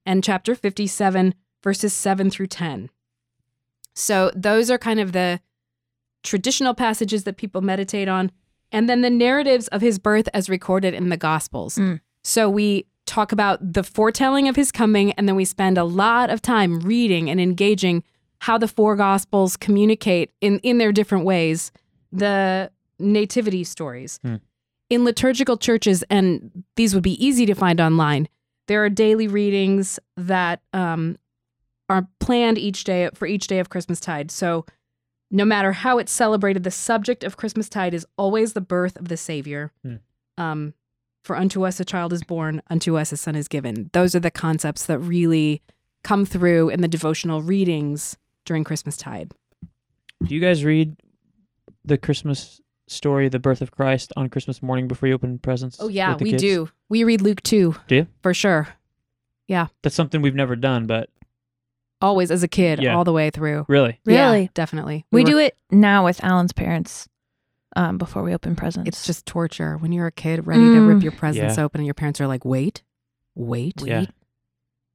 and 0.04 0.22
chapter 0.22 0.54
57, 0.54 1.34
verses 1.64 1.92
7 1.94 2.30
through 2.30 2.48
10. 2.48 2.90
So 3.94 4.30
those 4.36 4.70
are 4.70 4.78
kind 4.78 5.00
of 5.00 5.12
the 5.12 5.40
traditional 6.22 6.74
passages 6.74 7.24
that 7.24 7.36
people 7.36 7.60
meditate 7.60 8.08
on. 8.08 8.30
And 8.72 8.88
then 8.88 9.00
the 9.00 9.10
narratives 9.10 9.68
of 9.68 9.80
his 9.80 9.98
birth 9.98 10.28
as 10.32 10.48
recorded 10.48 10.94
in 10.94 11.08
the 11.08 11.16
Gospels. 11.16 11.76
Mm. 11.76 12.00
So 12.22 12.48
we 12.48 12.86
talk 13.06 13.32
about 13.32 13.72
the 13.72 13.82
foretelling 13.82 14.48
of 14.48 14.54
his 14.54 14.70
coming, 14.70 15.12
and 15.12 15.26
then 15.26 15.34
we 15.34 15.44
spend 15.44 15.76
a 15.76 15.84
lot 15.84 16.30
of 16.30 16.40
time 16.40 16.80
reading 16.80 17.28
and 17.28 17.40
engaging 17.40 18.04
how 18.40 18.56
the 18.56 18.68
four 18.68 18.96
Gospels 18.96 19.56
communicate 19.56 20.30
in, 20.40 20.60
in 20.60 20.78
their 20.78 20.92
different 20.92 21.24
ways 21.24 21.72
the 22.12 22.70
nativity 22.98 23.64
stories. 23.64 24.18
Hmm. 24.22 24.36
In 24.88 25.04
liturgical 25.04 25.56
churches, 25.56 26.02
and 26.10 26.64
these 26.76 26.94
would 26.94 27.02
be 27.02 27.24
easy 27.24 27.46
to 27.46 27.54
find 27.54 27.80
online, 27.80 28.28
there 28.66 28.84
are 28.84 28.88
daily 28.88 29.28
readings 29.28 29.98
that 30.16 30.60
um, 30.72 31.16
are 31.88 32.08
planned 32.18 32.58
each 32.58 32.84
day 32.84 33.08
for 33.14 33.26
each 33.26 33.46
day 33.46 33.58
of 33.58 33.68
Christmastide. 33.68 34.30
So 34.30 34.64
no 35.30 35.44
matter 35.44 35.72
how 35.72 35.98
it's 35.98 36.12
celebrated, 36.12 36.64
the 36.64 36.70
subject 36.70 37.22
of 37.22 37.36
Christmastide 37.36 37.94
is 37.94 38.06
always 38.16 38.52
the 38.52 38.60
birth 38.60 38.96
of 38.96 39.08
the 39.08 39.16
Savior. 39.16 39.72
Hmm. 39.82 39.96
Um, 40.38 40.74
for 41.22 41.36
unto 41.36 41.66
us 41.66 41.78
a 41.78 41.84
child 41.84 42.12
is 42.12 42.24
born, 42.24 42.62
unto 42.70 42.96
us 42.96 43.12
a 43.12 43.16
son 43.16 43.36
is 43.36 43.46
given. 43.46 43.90
Those 43.92 44.14
are 44.14 44.20
the 44.20 44.30
concepts 44.30 44.86
that 44.86 44.98
really 44.98 45.62
come 46.02 46.24
through 46.24 46.70
in 46.70 46.80
the 46.80 46.88
devotional 46.88 47.42
readings 47.42 48.16
during 48.44 48.64
Christmastide. 48.64 49.32
Do 50.24 50.34
you 50.34 50.40
guys 50.40 50.64
read 50.64 50.96
the 51.84 51.98
Christmas 51.98 52.60
story, 52.88 53.28
the 53.28 53.38
birth 53.38 53.60
of 53.60 53.70
Christ, 53.70 54.12
on 54.16 54.28
Christmas 54.28 54.62
morning 54.62 54.88
before 54.88 55.08
you 55.08 55.14
open 55.14 55.38
presents? 55.38 55.76
Oh 55.80 55.88
yeah, 55.88 56.16
we 56.16 56.30
kids? 56.30 56.42
do. 56.42 56.70
We 56.88 57.04
read 57.04 57.20
Luke 57.20 57.42
2. 57.42 57.76
Do 57.86 57.94
you? 57.94 58.06
For 58.22 58.34
sure. 58.34 58.68
Yeah. 59.46 59.66
That's 59.82 59.94
something 59.94 60.22
we've 60.22 60.34
never 60.34 60.56
done, 60.56 60.86
but 60.86 61.10
Always 62.00 62.30
as 62.30 62.42
a 62.42 62.48
kid, 62.48 62.80
Yeah. 62.82 62.96
all 62.96 63.04
the 63.04 63.12
way 63.12 63.30
through. 63.30 63.66
really, 63.68 64.00
Yeah, 64.06 64.26
Really? 64.32 64.50
definitely. 64.54 65.04
We 65.12 65.20
were- 65.22 65.26
do 65.26 65.38
it 65.38 65.54
now 65.70 66.04
with 66.04 66.22
Alan's 66.24 66.52
parents 66.52 67.08
um, 67.76 67.98
before 67.98 68.22
we 68.22 68.34
open 68.34 68.56
presents. 68.56 68.88
It's 68.88 69.06
just 69.06 69.26
torture 69.26 69.76
when 69.76 69.92
you're 69.92 70.06
a 70.08 70.12
kid 70.12 70.46
ready 70.46 70.62
to 70.62 70.80
rip 70.80 70.98
Mm. 70.98 71.02
your 71.02 71.12
presents 71.12 71.56
Yeah. 71.56 71.64
open 71.64 71.80
and 71.80 71.86
your 71.86 71.94
parents 71.94 72.20
are 72.20 72.26
like, 72.26 72.44
"Wait, 72.44 72.82
wait." 73.36 73.74
Yeah. 73.84 74.06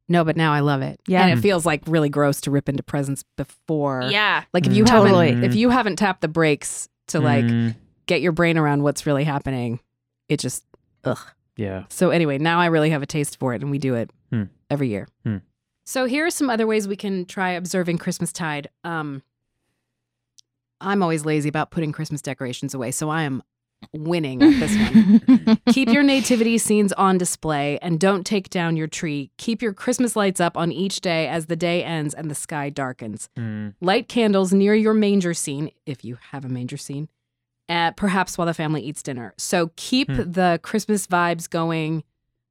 No, 0.09 0.23
but 0.25 0.35
now 0.35 0.51
I 0.53 0.59
love 0.59 0.81
it. 0.81 0.99
Yeah. 1.07 1.21
and 1.25 1.37
it 1.37 1.41
feels 1.41 1.65
like 1.65 1.81
really 1.87 2.09
gross 2.09 2.41
to 2.41 2.51
rip 2.51 2.67
into 2.69 2.83
presents 2.83 3.23
before. 3.37 4.03
yeah. 4.09 4.43
like 4.53 4.67
if 4.67 4.73
you 4.73 4.83
Mm. 4.83 4.87
Totally. 4.87 5.27
haven't 5.29 5.43
if 5.45 5.55
you 5.55 5.69
haven't 5.69 5.95
tapped 5.97 6.21
the 6.21 6.27
brakes 6.27 6.89
to 7.07 7.19
like 7.19 7.45
Mm, 7.45 7.75
get 8.07 8.21
your 8.21 8.31
brain 8.33 8.57
around 8.57 8.83
what's 8.83 9.05
really 9.05 9.23
happening, 9.23 9.79
it 10.27 10.39
just 10.39 10.63
ugh. 11.05 11.17
yeah. 11.55 11.83
So 11.89 12.09
anyway, 12.09 12.37
now 12.39 12.59
I 12.59 12.65
really 12.67 12.89
have 12.89 13.01
a 13.01 13.05
taste 13.07 13.37
for 13.39 13.53
it, 13.53 13.61
and 13.61 13.71
we 13.71 13.77
do 13.79 13.95
it 13.95 14.11
Hmm. 14.31 14.43
every 14.69 14.89
year. 14.89 15.07
Hmm. 15.23 15.37
So 15.85 16.05
here 16.05 16.25
are 16.25 16.31
some 16.31 16.49
other 16.49 16.65
ways 16.67 16.87
we 16.87 16.95
can 16.95 17.25
try 17.25 17.51
observing 17.51 17.99
Christmastide. 17.99 18.67
Um, 18.83 19.21
I'm 20.81 21.01
always 21.01 21.25
lazy 21.25 21.47
about 21.49 21.71
putting 21.71 21.91
Christmas 21.91 22.21
decorations 22.21 22.73
away, 22.73 22.91
so 22.91 23.09
I 23.09 23.23
am 23.23 23.43
winning 23.93 24.41
at 24.41 24.59
this 24.59 24.75
one. 24.77 25.57
Keep 25.71 25.89
your 25.89 26.01
nativity 26.03 26.57
scenes 26.57 26.91
on 26.93 27.17
display 27.17 27.77
and 27.81 27.99
don't 27.99 28.25
take 28.25 28.49
down 28.49 28.75
your 28.75 28.87
tree. 28.87 29.31
Keep 29.37 29.61
your 29.61 29.73
Christmas 29.73 30.15
lights 30.15 30.39
up 30.39 30.57
on 30.57 30.71
each 30.71 31.01
day 31.01 31.27
as 31.27 31.45
the 31.45 31.55
day 31.55 31.83
ends 31.83 32.13
and 32.13 32.29
the 32.31 32.35
sky 32.35 32.69
darkens. 32.69 33.29
Mm, 33.37 33.75
Light 33.81 34.07
candles 34.09 34.53
near 34.53 34.73
your 34.73 34.93
manger 34.93 35.33
scene, 35.33 35.69
if 35.85 36.03
you 36.03 36.17
have 36.31 36.43
a 36.45 36.49
manger 36.49 36.77
scene, 36.77 37.09
uh, 37.69 37.91
perhaps 37.91 38.37
while 38.37 38.47
the 38.47 38.53
family 38.53 38.81
eats 38.81 39.03
dinner. 39.03 39.33
So 39.37 39.71
keep 39.75 40.09
Hmm. 40.09 40.31
the 40.31 40.59
Christmas 40.63 41.05
vibes 41.07 41.49
going 41.49 42.03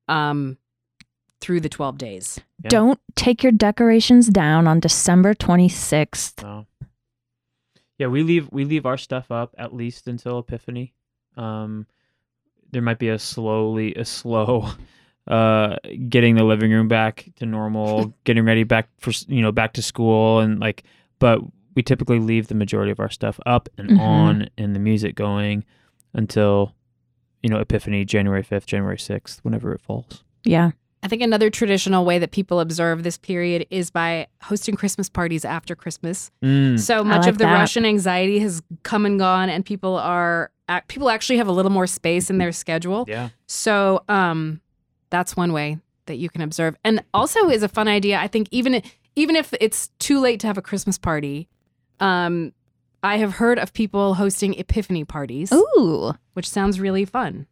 um, 0.09 0.57
through 1.45 1.61
the 1.61 1.69
12 1.69 1.99
days. 1.99 2.41
Yeah. 2.63 2.71
Don't 2.71 2.99
take 3.17 3.43
your 3.43 3.53
decorations 3.53 4.29
down 4.29 4.67
on 4.67 4.81
December 4.81 5.35
26th. 5.35 6.43
no. 6.43 6.67
Yeah, 7.99 8.09
we 8.09 8.23
leave 8.25 8.49
we 8.51 8.65
leave 8.65 8.87
our 8.87 8.97
stuff 8.97 9.31
up 9.31 9.55
at 9.57 9.73
least 9.73 10.09
until 10.09 10.41
Epiphany. 10.41 10.95
Um, 11.37 11.87
there 12.73 12.83
might 12.83 12.99
be 12.99 13.09
a 13.09 13.19
slowly 13.21 13.95
a 13.95 14.05
slow 14.05 14.69
uh 15.29 15.77
getting 16.09 16.35
the 16.35 16.43
living 16.45 16.73
room 16.73 16.89
back 16.89 17.27
to 17.37 17.47
normal 17.47 18.13
getting 18.25 18.45
ready 18.45 18.65
back 18.65 18.89
for 18.99 19.13
you 19.29 19.41
know 19.43 19.53
back 19.53 19.75
to 19.75 19.83
school 19.83 20.41
and 20.41 20.59
like 20.61 20.83
but 21.19 21.39
we 21.77 21.83
typically 21.83 22.19
leave 22.19 22.49
the 22.49 22.55
majority 22.55 22.91
of 22.91 23.01
our 23.01 23.09
stuff 23.11 23.39
up 23.47 23.69
and 23.79 23.91
Mhm. 23.91 24.01
on 24.01 24.49
and 24.59 24.75
the 24.75 24.81
music 24.81 25.15
going 25.15 25.65
until 26.13 26.75
you 27.43 27.49
know 27.49 27.59
epiphany 27.59 28.05
january 28.05 28.43
5th 28.43 28.67
january 28.67 28.99
6th 28.99 29.39
whenever 29.43 29.73
it 29.73 29.81
falls 29.81 30.25
Yeah. 30.45 30.73
I 31.05 31.09
think 31.09 31.21
another 31.21 31.51
traditional 31.51 32.07
way 32.07 32.19
that 32.19 32.31
people 32.31 32.61
observe 32.61 33.03
this 33.03 33.19
period 33.19 33.67
is 33.71 33.91
by 33.91 34.27
hosting 34.43 34.75
Christmas 34.75 35.11
parties 35.11 35.45
after 35.45 35.77
Christmas. 35.77 36.31
Mm, 36.43 36.81
So 36.81 37.05
much 37.05 37.21
like 37.23 37.29
of 37.29 37.39
the 37.39 37.45
that. 37.45 37.53
Russian 37.53 37.85
anxiety 37.85 38.39
has 38.39 38.63
come 38.85 39.05
and 39.05 39.19
gone, 39.19 39.51
and 39.51 39.65
people 39.67 39.97
are 39.99 40.51
people 40.89 41.11
actually 41.11 41.37
have 41.37 41.47
a 41.47 41.53
little 41.53 41.71
more 41.71 41.87
space 41.87 42.31
in 42.31 42.39
their 42.39 42.53
schedule. 42.53 43.05
yeah 43.07 43.29
So 43.47 44.03
um, 44.09 44.63
that's 45.11 45.37
one 45.37 45.53
way 45.53 45.77
that 46.07 46.17
you 46.17 46.31
can 46.31 46.41
observe, 46.41 46.75
and 46.83 47.05
also 47.13 47.51
is 47.51 47.63
a 47.63 47.69
fun 47.69 47.87
idea. 47.87 48.19
I 48.19 48.27
think 48.27 48.49
even 48.51 48.83
even 49.15 49.37
if 49.37 49.53
it's 49.61 49.89
too 49.99 50.21
late 50.21 50.41
to 50.41 50.47
have 50.47 50.57
a 50.57 50.63
Christmas 50.63 50.97
party, 50.97 51.49
um, 52.01 52.53
I 53.03 53.19
have 53.19 53.35
heard 53.35 53.59
of 53.59 53.75
people 53.75 54.15
hosting 54.15 54.55
Epiphany 54.55 55.05
parties, 55.05 55.53
Ooh. 55.53 56.15
which 56.33 56.49
sounds 56.49 56.81
really 56.81 57.05
fun. 57.05 57.47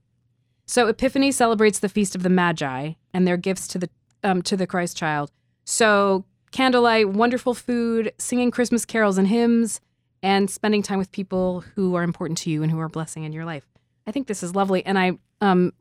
So 0.64 0.86
Epiphany 0.86 1.30
celebrates 1.32 1.80
the 1.80 1.88
feast 1.90 2.14
of 2.14 2.22
the 2.22 2.30
Magi 2.30 2.92
and 3.14 3.26
their 3.26 3.36
gifts 3.36 3.66
to 3.68 3.78
the 3.78 3.90
um, 4.24 4.42
to 4.42 4.56
the 4.56 4.66
Christ 4.66 4.96
child. 4.96 5.30
So 5.64 6.24
candlelight, 6.50 7.08
wonderful 7.08 7.54
food, 7.54 8.12
singing 8.18 8.50
Christmas 8.50 8.84
carols 8.84 9.18
and 9.18 9.28
hymns, 9.28 9.80
and 10.22 10.50
spending 10.50 10.82
time 10.82 10.98
with 10.98 11.10
people 11.12 11.60
who 11.74 11.94
are 11.94 12.02
important 12.02 12.38
to 12.38 12.50
you 12.50 12.62
and 12.62 12.70
who 12.70 12.78
are 12.78 12.88
blessing 12.88 13.24
in 13.24 13.32
your 13.32 13.44
life. 13.44 13.66
I 14.06 14.12
think 14.12 14.26
this 14.26 14.42
is 14.42 14.54
lovely, 14.54 14.84
and 14.84 14.98
I 14.98 15.18
um 15.40 15.72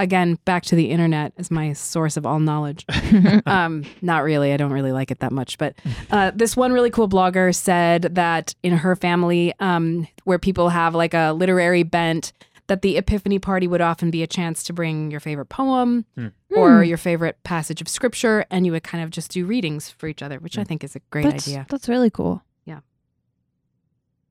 again 0.00 0.38
back 0.46 0.64
to 0.64 0.74
the 0.74 0.90
internet 0.90 1.32
as 1.36 1.50
my 1.50 1.72
source 1.74 2.16
of 2.16 2.26
all 2.26 2.40
knowledge. 2.40 2.86
um, 3.46 3.84
not 4.00 4.24
really. 4.24 4.52
I 4.52 4.56
don't 4.56 4.72
really 4.72 4.92
like 4.92 5.10
it 5.10 5.20
that 5.20 5.30
much. 5.30 5.58
But 5.58 5.74
uh, 6.10 6.32
this 6.34 6.56
one 6.56 6.72
really 6.72 6.90
cool 6.90 7.08
blogger 7.08 7.54
said 7.54 8.02
that 8.14 8.54
in 8.62 8.72
her 8.78 8.96
family, 8.96 9.52
um, 9.60 10.08
where 10.24 10.38
people 10.38 10.70
have 10.70 10.94
like 10.94 11.14
a 11.14 11.32
literary 11.32 11.82
bent, 11.82 12.32
that 12.70 12.82
the 12.82 12.96
Epiphany 12.96 13.40
party 13.40 13.66
would 13.66 13.80
often 13.80 14.12
be 14.12 14.22
a 14.22 14.28
chance 14.28 14.62
to 14.62 14.72
bring 14.72 15.10
your 15.10 15.18
favorite 15.18 15.46
poem 15.48 16.04
Hmm. 16.14 16.28
or 16.54 16.78
Hmm. 16.78 16.88
your 16.88 16.96
favorite 16.98 17.36
passage 17.42 17.80
of 17.80 17.88
scripture, 17.88 18.46
and 18.48 18.64
you 18.64 18.70
would 18.70 18.84
kind 18.84 19.02
of 19.02 19.10
just 19.10 19.32
do 19.32 19.44
readings 19.44 19.90
for 19.90 20.06
each 20.06 20.22
other, 20.22 20.38
which 20.38 20.56
I 20.56 20.62
Hmm. 20.62 20.66
think 20.68 20.84
is 20.84 20.94
a 20.94 21.00
great 21.10 21.24
that's, 21.24 21.48
idea. 21.48 21.66
That's 21.68 21.88
really 21.88 22.10
cool. 22.10 22.42
Yeah. 22.64 22.78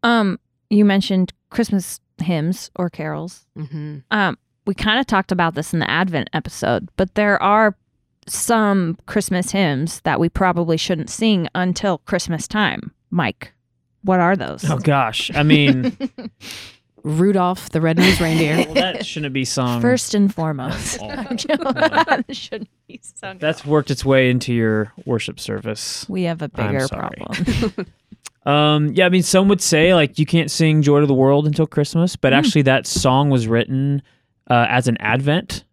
Um, 0.04 0.40
you 0.70 0.86
mentioned 0.86 1.34
Christmas 1.50 2.00
hymns 2.18 2.72
or 2.76 2.90
carols. 2.90 3.46
hmm 3.58 3.98
Um, 4.12 4.38
we 4.66 4.74
kind 4.74 5.00
of 5.00 5.06
talked 5.08 5.32
about 5.34 5.56
this 5.56 5.74
in 5.74 5.80
the 5.80 5.90
Advent 5.90 6.30
episode, 6.32 6.90
but 6.96 7.16
there 7.16 7.42
are 7.44 7.76
some 8.28 8.98
Christmas 9.06 9.52
hymns 9.52 10.00
that 10.02 10.20
we 10.20 10.30
probably 10.30 10.78
shouldn't 10.78 11.10
sing 11.10 11.48
until 11.56 11.98
Christmas 12.00 12.48
time. 12.48 12.94
Mike, 13.10 13.54
what 14.04 14.20
are 14.22 14.36
those? 14.38 14.64
oh 14.70 14.78
gosh 14.78 15.30
i 15.36 15.44
mean 15.44 15.98
Rudolph 17.04 17.70
the 17.70 17.82
Red-Nosed 17.82 18.22
Reindeer. 18.26 18.58
well, 18.66 18.74
that 18.76 19.06
shouldn't 19.06 19.34
be 19.34 19.46
sung 19.46 19.82
First 19.82 20.14
and 20.14 20.34
foremost. 20.34 21.00
That 21.02 22.26
shouldn't 22.32 22.70
be 22.88 23.00
sung. 23.04 23.38
that's 23.40 23.66
worked 23.66 23.92
its 23.92 24.04
way 24.06 24.30
into 24.30 24.54
your 24.54 24.92
worship 25.06 25.40
service 25.40 26.06
we 26.10 26.24
have 26.24 26.42
a 26.42 26.50
I'm 26.56 26.72
bigger 26.74 26.88
problem. 26.88 27.88
Um, 28.46 28.94
yeah, 28.94 29.06
I 29.06 29.10
mean, 29.10 29.22
some 29.22 29.50
would 29.50 29.62
say 29.62 29.94
like 29.94 30.18
you 30.18 30.26
can't 30.26 30.50
sing 30.50 30.82
"Joy 30.82 31.02
to 31.02 31.06
the 31.06 31.14
World" 31.14 31.46
until 31.46 31.68
Christmas, 31.68 32.16
but 32.16 32.32
Mm. 32.34 32.38
actually, 32.38 32.62
that 32.64 32.88
song 32.88 33.30
was 33.30 33.48
written 33.48 34.02
uh, 34.50 34.66
as 34.70 34.88
an 34.88 34.98
Advent 35.02 35.66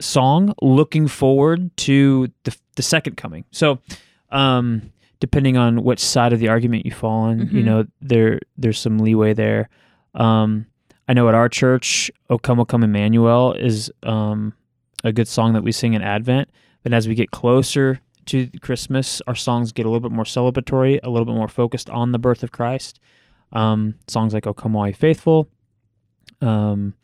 song, 0.00 0.54
looking 0.62 1.06
forward 1.06 1.70
to 1.76 2.28
the 2.44 2.56
the 2.76 2.82
second 2.82 3.16
coming. 3.18 3.44
So, 3.52 3.78
um, 4.30 4.90
depending 5.20 5.58
on 5.58 5.84
which 5.84 6.00
side 6.00 6.32
of 6.32 6.40
the 6.40 6.48
argument 6.48 6.86
you 6.86 6.92
fall 6.92 7.24
on, 7.24 7.40
you 7.40 7.62
Mhm. 7.62 7.64
know, 7.64 7.86
there 8.00 8.40
there's 8.56 8.78
some 8.78 8.98
leeway 8.98 9.34
there. 9.34 9.68
Um, 10.14 10.66
I 11.08 11.12
know 11.14 11.28
at 11.28 11.34
our 11.34 11.48
church, 11.48 12.10
"O 12.30 12.38
Come, 12.38 12.60
O 12.60 12.64
Come, 12.64 12.82
Emmanuel" 12.84 13.52
is 13.52 13.90
um, 14.02 14.52
a 15.04 15.12
good 15.12 15.28
song 15.28 15.52
that 15.54 15.62
we 15.62 15.72
sing 15.72 15.94
in 15.94 16.02
Advent. 16.02 16.48
But 16.82 16.92
as 16.92 17.08
we 17.08 17.14
get 17.14 17.30
closer 17.30 18.00
to 18.26 18.48
Christmas, 18.60 19.22
our 19.26 19.34
songs 19.34 19.72
get 19.72 19.86
a 19.86 19.88
little 19.88 20.06
bit 20.06 20.14
more 20.14 20.24
celebratory, 20.24 21.00
a 21.02 21.08
little 21.10 21.24
bit 21.26 21.34
more 21.34 21.48
focused 21.48 21.88
on 21.90 22.12
the 22.12 22.18
birth 22.18 22.42
of 22.42 22.52
Christ. 22.52 23.00
Um, 23.52 23.94
songs 24.06 24.34
like 24.34 24.46
"O 24.46 24.52
Come 24.54 24.76
O 24.76 24.84
Ye 24.84 24.92
Faithful," 24.92 25.48
um, 26.42 26.94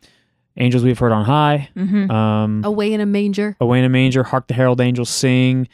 "Angels 0.57 0.83
We've 0.83 0.97
Heard 0.99 1.11
on 1.11 1.25
High," 1.25 1.69
Mm-hmm. 1.75 2.11
um, 2.11 2.61
Away 2.63 2.93
in 2.93 3.01
a 3.01 3.05
manger. 3.05 3.57
Away 3.59 3.79
in 3.79 3.85
a 3.85 3.89
Manger, 3.89 4.23
Hark 4.23 4.47
the 4.47 4.53
Herald 4.53 4.79
Angels 4.81 5.09
Sing. 5.09 5.67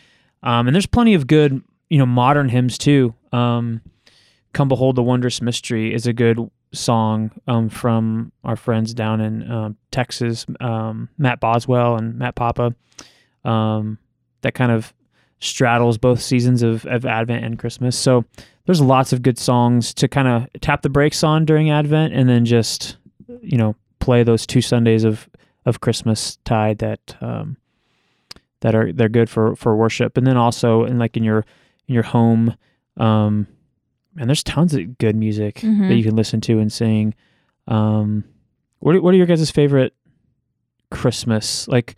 Um, 0.43 0.67
and 0.67 0.75
there's 0.75 0.85
plenty 0.87 1.13
of 1.13 1.27
good, 1.27 1.61
you 1.89 1.97
know, 1.99 2.05
modern 2.05 2.49
hymns 2.49 2.77
too. 2.77 3.13
Um, 3.31 3.81
Come 4.53 4.67
Behold 4.69 4.95
the 4.95 5.03
Wondrous 5.03 5.41
Mystery 5.41 5.93
is 5.93 6.07
a 6.07 6.13
good 6.13 6.39
song 6.73 7.31
um, 7.47 7.69
from 7.69 8.31
our 8.43 8.55
friends 8.55 8.93
down 8.93 9.21
in 9.21 9.49
um, 9.51 9.77
Texas, 9.91 10.45
um, 10.59 11.09
Matt 11.17 11.39
Boswell 11.39 11.95
and 11.95 12.17
Matt 12.17 12.35
Papa. 12.35 12.75
Um, 13.43 13.97
that 14.41 14.53
kind 14.53 14.71
of 14.71 14.93
straddles 15.39 15.97
both 15.97 16.21
seasons 16.21 16.61
of, 16.61 16.85
of 16.85 17.05
Advent 17.05 17.43
and 17.43 17.57
Christmas. 17.57 17.97
So 17.97 18.25
there's 18.65 18.81
lots 18.81 19.11
of 19.11 19.21
good 19.21 19.37
songs 19.37 19.93
to 19.95 20.07
kind 20.07 20.27
of 20.27 20.61
tap 20.61 20.81
the 20.81 20.89
brakes 20.89 21.23
on 21.23 21.45
during 21.45 21.71
Advent 21.71 22.13
and 22.13 22.29
then 22.29 22.45
just, 22.45 22.97
you 23.41 23.57
know, 23.57 23.75
play 23.99 24.23
those 24.23 24.45
two 24.45 24.61
Sundays 24.61 25.03
of, 25.03 25.27
of 25.65 25.81
Christmas 25.81 26.37
tide 26.45 26.79
that 26.79 27.15
um, 27.21 27.57
that 28.61 28.75
are 28.75 28.91
they're 28.93 29.09
good 29.09 29.29
for 29.29 29.55
for 29.55 29.75
worship 29.75 30.17
and 30.17 30.25
then 30.25 30.37
also 30.37 30.85
in 30.85 30.97
like 30.97 31.17
in 31.17 31.23
your 31.23 31.45
in 31.87 31.93
your 31.93 32.03
home 32.03 32.55
um 32.97 33.47
and 34.17 34.29
there's 34.29 34.43
tons 34.43 34.73
of 34.73 34.97
good 34.97 35.15
music 35.15 35.55
Mhm. 35.57 35.87
that 35.89 35.95
you 35.95 36.03
can 36.03 36.15
listen 36.15 36.41
to 36.41 36.59
and 36.59 36.71
sing 36.71 37.13
um 37.67 38.23
what 38.79 38.95
are, 38.95 39.01
what 39.01 39.13
are 39.13 39.17
your 39.17 39.25
guys' 39.27 39.49
favorite 39.51 39.93
christmas 40.89 41.67
like 41.67 41.95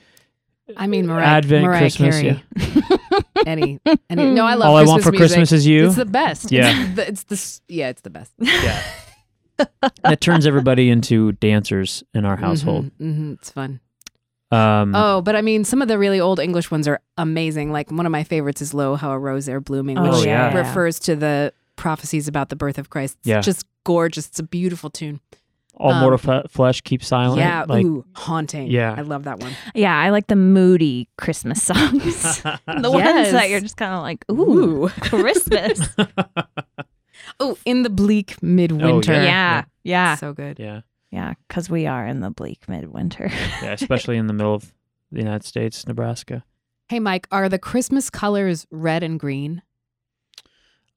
I 0.77 0.87
mean, 0.87 1.07
Mariah, 1.07 1.25
Advent, 1.25 1.65
Mariah 1.65 1.79
Christmas, 1.81 2.21
Carey. 2.21 2.41
any, 3.45 3.79
any. 4.09 4.31
No, 4.31 4.45
I 4.45 4.53
love 4.55 4.69
all 4.69 4.77
i 4.77 4.83
want 4.83 5.03
for 5.03 5.11
music. 5.11 5.27
christmas 5.27 5.51
is 5.51 5.67
you 5.67 5.87
It's 5.87 5.95
the 5.97 6.05
best. 6.05 6.51
Yeah. 6.51 6.73
It's 6.95 6.95
the, 6.95 7.07
it's 7.09 7.59
the 7.67 7.73
yeah, 7.73 7.89
it's 7.89 8.01
the 8.01 8.09
best. 8.09 8.31
yeah 8.39 8.81
that 10.03 10.19
turns 10.21 10.47
everybody 10.47 10.89
into 10.89 11.33
dancers 11.33 12.03
in 12.13 12.25
our 12.25 12.37
household 12.37 12.85
Mhm, 12.99 13.17
mhm, 13.17 13.33
it's 13.33 13.51
fun. 13.51 13.81
um 14.51 14.95
Oh, 14.95 15.21
but 15.21 15.35
I 15.35 15.41
mean, 15.41 15.63
some 15.63 15.81
of 15.81 15.87
the 15.89 15.97
really 15.99 16.19
old 16.19 16.39
English 16.39 16.71
ones 16.71 16.87
are 16.87 17.01
amazing. 17.17 17.71
Like 17.71 17.91
one 17.91 18.05
of 18.05 18.11
my 18.11 18.23
favorites 18.23 18.61
is 18.61 18.73
"Lo, 18.73 18.95
How 18.95 19.11
a 19.11 19.19
Rose 19.19 19.47
Ere 19.49 19.59
Blooming," 19.61 19.97
Oh, 19.97 20.11
which 20.17 20.25
yeah. 20.25 20.53
refers 20.55 20.97
to 21.01 21.15
the 21.15 21.53
prophecies 21.75 22.27
about 22.27 22.49
the 22.49 22.55
birth 22.55 22.77
of 22.77 22.89
Christ. 22.89 23.17
It's 23.19 23.27
Yeah. 23.27 23.41
just 23.41 23.65
gorgeous. 23.83 24.27
It's 24.27 24.39
a 24.39 24.43
beautiful 24.43 24.89
tune. 24.89 25.19
all 25.75 25.91
um, 25.91 26.01
mortal 26.01 26.19
fe- 26.19 26.47
flesh 26.49 26.81
keep 26.81 27.03
silent 27.03 27.39
yeah, 27.39 27.65
like 27.67 27.83
ooh, 27.83 28.05
haunting. 28.15 28.67
Yeah. 28.69 28.93
I 28.95 29.01
love 29.01 29.23
that 29.23 29.39
one. 29.39 29.53
Yeah, 29.73 29.97
I 29.97 30.11
like 30.11 30.27
the 30.27 30.35
moody 30.35 31.09
Christmas 31.17 31.63
songs. 31.63 32.41
the 32.43 32.91
ones 32.91 33.31
that 33.31 33.49
you're 33.49 33.59
just 33.59 33.75
kind 33.77 33.91
of 33.93 34.01
like, 34.03 34.23
ooh, 34.31 34.85
Ooh. 34.85 34.89
Christmas. 35.01 35.79
Oh, 37.39 37.57
in 37.65 37.83
the 37.83 37.89
bleak 37.89 38.41
midwinter. 38.43 39.13
yeah. 39.13 39.23
yeah, 39.23 39.63
yeah, 39.83 40.15
so 40.15 40.33
good. 40.33 40.59
yeah 40.59 40.81
yeah, 41.11 41.33
because 41.47 41.69
we 41.69 41.85
are 41.87 42.05
in 42.07 42.19
the 42.21 42.29
bleak 42.31 42.67
midwinter. 42.67 43.29
yeah 43.61 43.71
especially 43.71 44.17
in 44.17 44.27
the 44.27 44.33
middle 44.33 44.53
of 44.53 44.73
the 45.11 45.19
united 45.19 45.43
states 45.45 45.87
nebraska 45.87 46.43
Hey, 46.89 46.99
Mike, 46.99 47.27
are 47.31 47.47
the 47.49 47.57
Christmas 47.57 48.09
colors 48.09 48.67
red 48.69 49.03
and 49.03 49.19
green? 49.19 49.61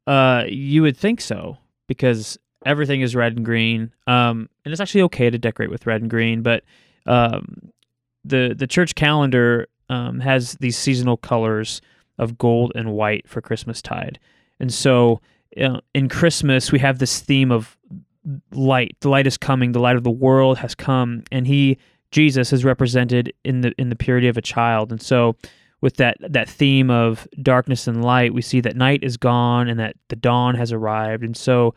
Uh, 0.06 0.44
you 0.48 0.82
would 0.82 0.96
think 0.96 1.20
so 1.20 1.58
because 1.88 2.38
everything 2.64 3.00
is 3.00 3.14
red 3.14 3.36
and 3.36 3.44
green. 3.44 3.92
Um, 4.06 4.48
and 4.64 4.72
it's 4.72 4.80
actually 4.80 5.02
okay 5.02 5.30
to 5.30 5.38
decorate 5.38 5.70
with 5.70 5.86
red 5.86 6.00
and 6.02 6.10
green, 6.10 6.42
but 6.42 6.64
um, 7.06 7.70
the 8.24 8.54
the 8.56 8.66
church 8.66 8.94
calendar 8.94 9.68
um, 9.88 10.20
has 10.20 10.54
these 10.54 10.76
seasonal 10.76 11.16
colors 11.16 11.80
of 12.18 12.36
gold 12.36 12.72
and 12.74 12.92
white 12.92 13.28
for 13.28 13.40
Christmas 13.40 13.80
tide, 13.80 14.18
and 14.58 14.72
so 14.72 15.20
uh, 15.62 15.80
in 15.94 16.08
Christmas 16.08 16.72
we 16.72 16.78
have 16.80 16.98
this 16.98 17.20
theme 17.20 17.52
of 17.52 17.76
light. 18.52 18.96
The 19.00 19.08
light 19.08 19.26
is 19.26 19.38
coming. 19.38 19.72
The 19.72 19.80
light 19.80 19.96
of 19.96 20.02
the 20.02 20.10
world 20.10 20.58
has 20.58 20.74
come, 20.74 21.22
and 21.30 21.46
he 21.46 21.78
Jesus 22.10 22.52
is 22.52 22.64
represented 22.64 23.32
in 23.44 23.60
the 23.60 23.72
in 23.78 23.88
the 23.88 23.96
purity 23.96 24.28
of 24.28 24.36
a 24.36 24.42
child, 24.42 24.90
and 24.90 25.00
so 25.00 25.36
with 25.87 25.99
that 25.99 26.16
that 26.18 26.49
theme 26.49 26.90
of 26.90 27.29
darkness 27.40 27.87
and 27.87 28.05
light, 28.05 28.35
we 28.35 28.42
see 28.42 28.61
that 28.61 28.75
night 28.75 29.05
is 29.05 29.16
gone 29.16 29.68
and 29.68 29.79
that 29.79 29.94
the 30.09 30.16
dawn 30.16 30.57
has 30.57 30.72
arrived. 30.72 31.22
And 31.22 31.37
so 31.37 31.77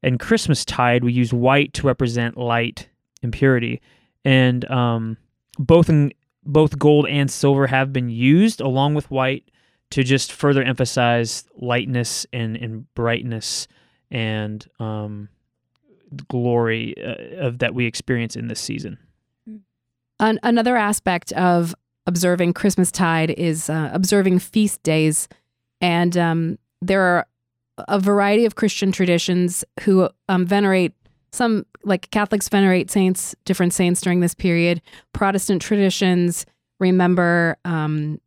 in 0.00 0.16
Christmas 0.16 0.64
tide, 0.64 1.02
we 1.02 1.12
use 1.12 1.32
white 1.32 1.72
to 1.72 1.84
represent 1.88 2.36
light 2.36 2.88
and 3.20 3.32
purity. 3.32 3.80
And 4.24 4.64
um, 4.70 5.16
both 5.58 5.88
in, 5.88 6.12
both 6.44 6.78
gold 6.78 7.08
and 7.08 7.28
silver 7.28 7.66
have 7.66 7.92
been 7.92 8.10
used 8.10 8.60
along 8.60 8.94
with 8.94 9.10
white 9.10 9.50
to 9.90 10.04
just 10.04 10.30
further 10.30 10.62
emphasize 10.62 11.42
lightness 11.56 12.26
and, 12.32 12.56
and 12.56 12.94
brightness 12.94 13.66
and 14.08 14.64
um, 14.78 15.30
glory 16.28 16.94
uh, 16.96 17.44
of 17.44 17.58
that 17.58 17.74
we 17.74 17.86
experience 17.86 18.36
in 18.36 18.46
this 18.46 18.60
season. 18.60 18.98
An- 20.20 20.38
another 20.44 20.76
aspect 20.76 21.32
of 21.32 21.74
observing 22.08 22.54
Christmas 22.54 22.90
tide 22.90 23.30
is 23.32 23.68
uh, 23.68 23.90
observing 23.92 24.38
feast 24.38 24.82
days. 24.82 25.28
And 25.82 26.16
um, 26.16 26.58
there 26.80 27.02
are 27.02 27.26
a 27.86 28.00
variety 28.00 28.46
of 28.46 28.54
Christian 28.54 28.90
traditions 28.90 29.62
who 29.82 30.08
um, 30.28 30.46
venerate 30.46 30.94
some, 31.32 31.66
like 31.84 32.10
Catholics 32.10 32.48
venerate 32.48 32.90
saints, 32.90 33.36
different 33.44 33.74
saints 33.74 34.00
during 34.00 34.20
this 34.20 34.34
period. 34.34 34.80
Protestant 35.12 35.60
traditions 35.60 36.46
remember 36.80 37.58
um, 37.66 38.18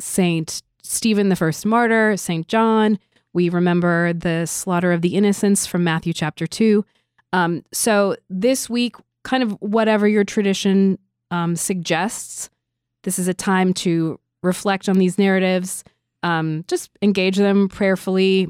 Saint 0.00 0.62
Stephen 0.82 1.28
the 1.28 1.36
First 1.36 1.64
Martyr, 1.64 2.16
Saint 2.16 2.48
John. 2.48 2.98
We 3.32 3.48
remember 3.48 4.12
the 4.12 4.46
slaughter 4.46 4.92
of 4.92 5.02
the 5.02 5.14
innocents 5.14 5.66
from 5.66 5.84
Matthew 5.84 6.12
chapter 6.12 6.48
2. 6.48 6.84
Um, 7.32 7.62
so 7.72 8.16
this 8.28 8.68
week, 8.68 8.96
kind 9.22 9.44
of 9.44 9.52
whatever 9.60 10.08
your 10.08 10.24
tradition 10.24 10.98
um, 11.30 11.54
suggests, 11.54 12.50
this 13.02 13.18
is 13.18 13.28
a 13.28 13.34
time 13.34 13.72
to 13.74 14.18
reflect 14.42 14.88
on 14.88 14.98
these 14.98 15.18
narratives, 15.18 15.84
um, 16.22 16.64
just 16.68 16.90
engage 17.02 17.36
them 17.36 17.68
prayerfully. 17.68 18.48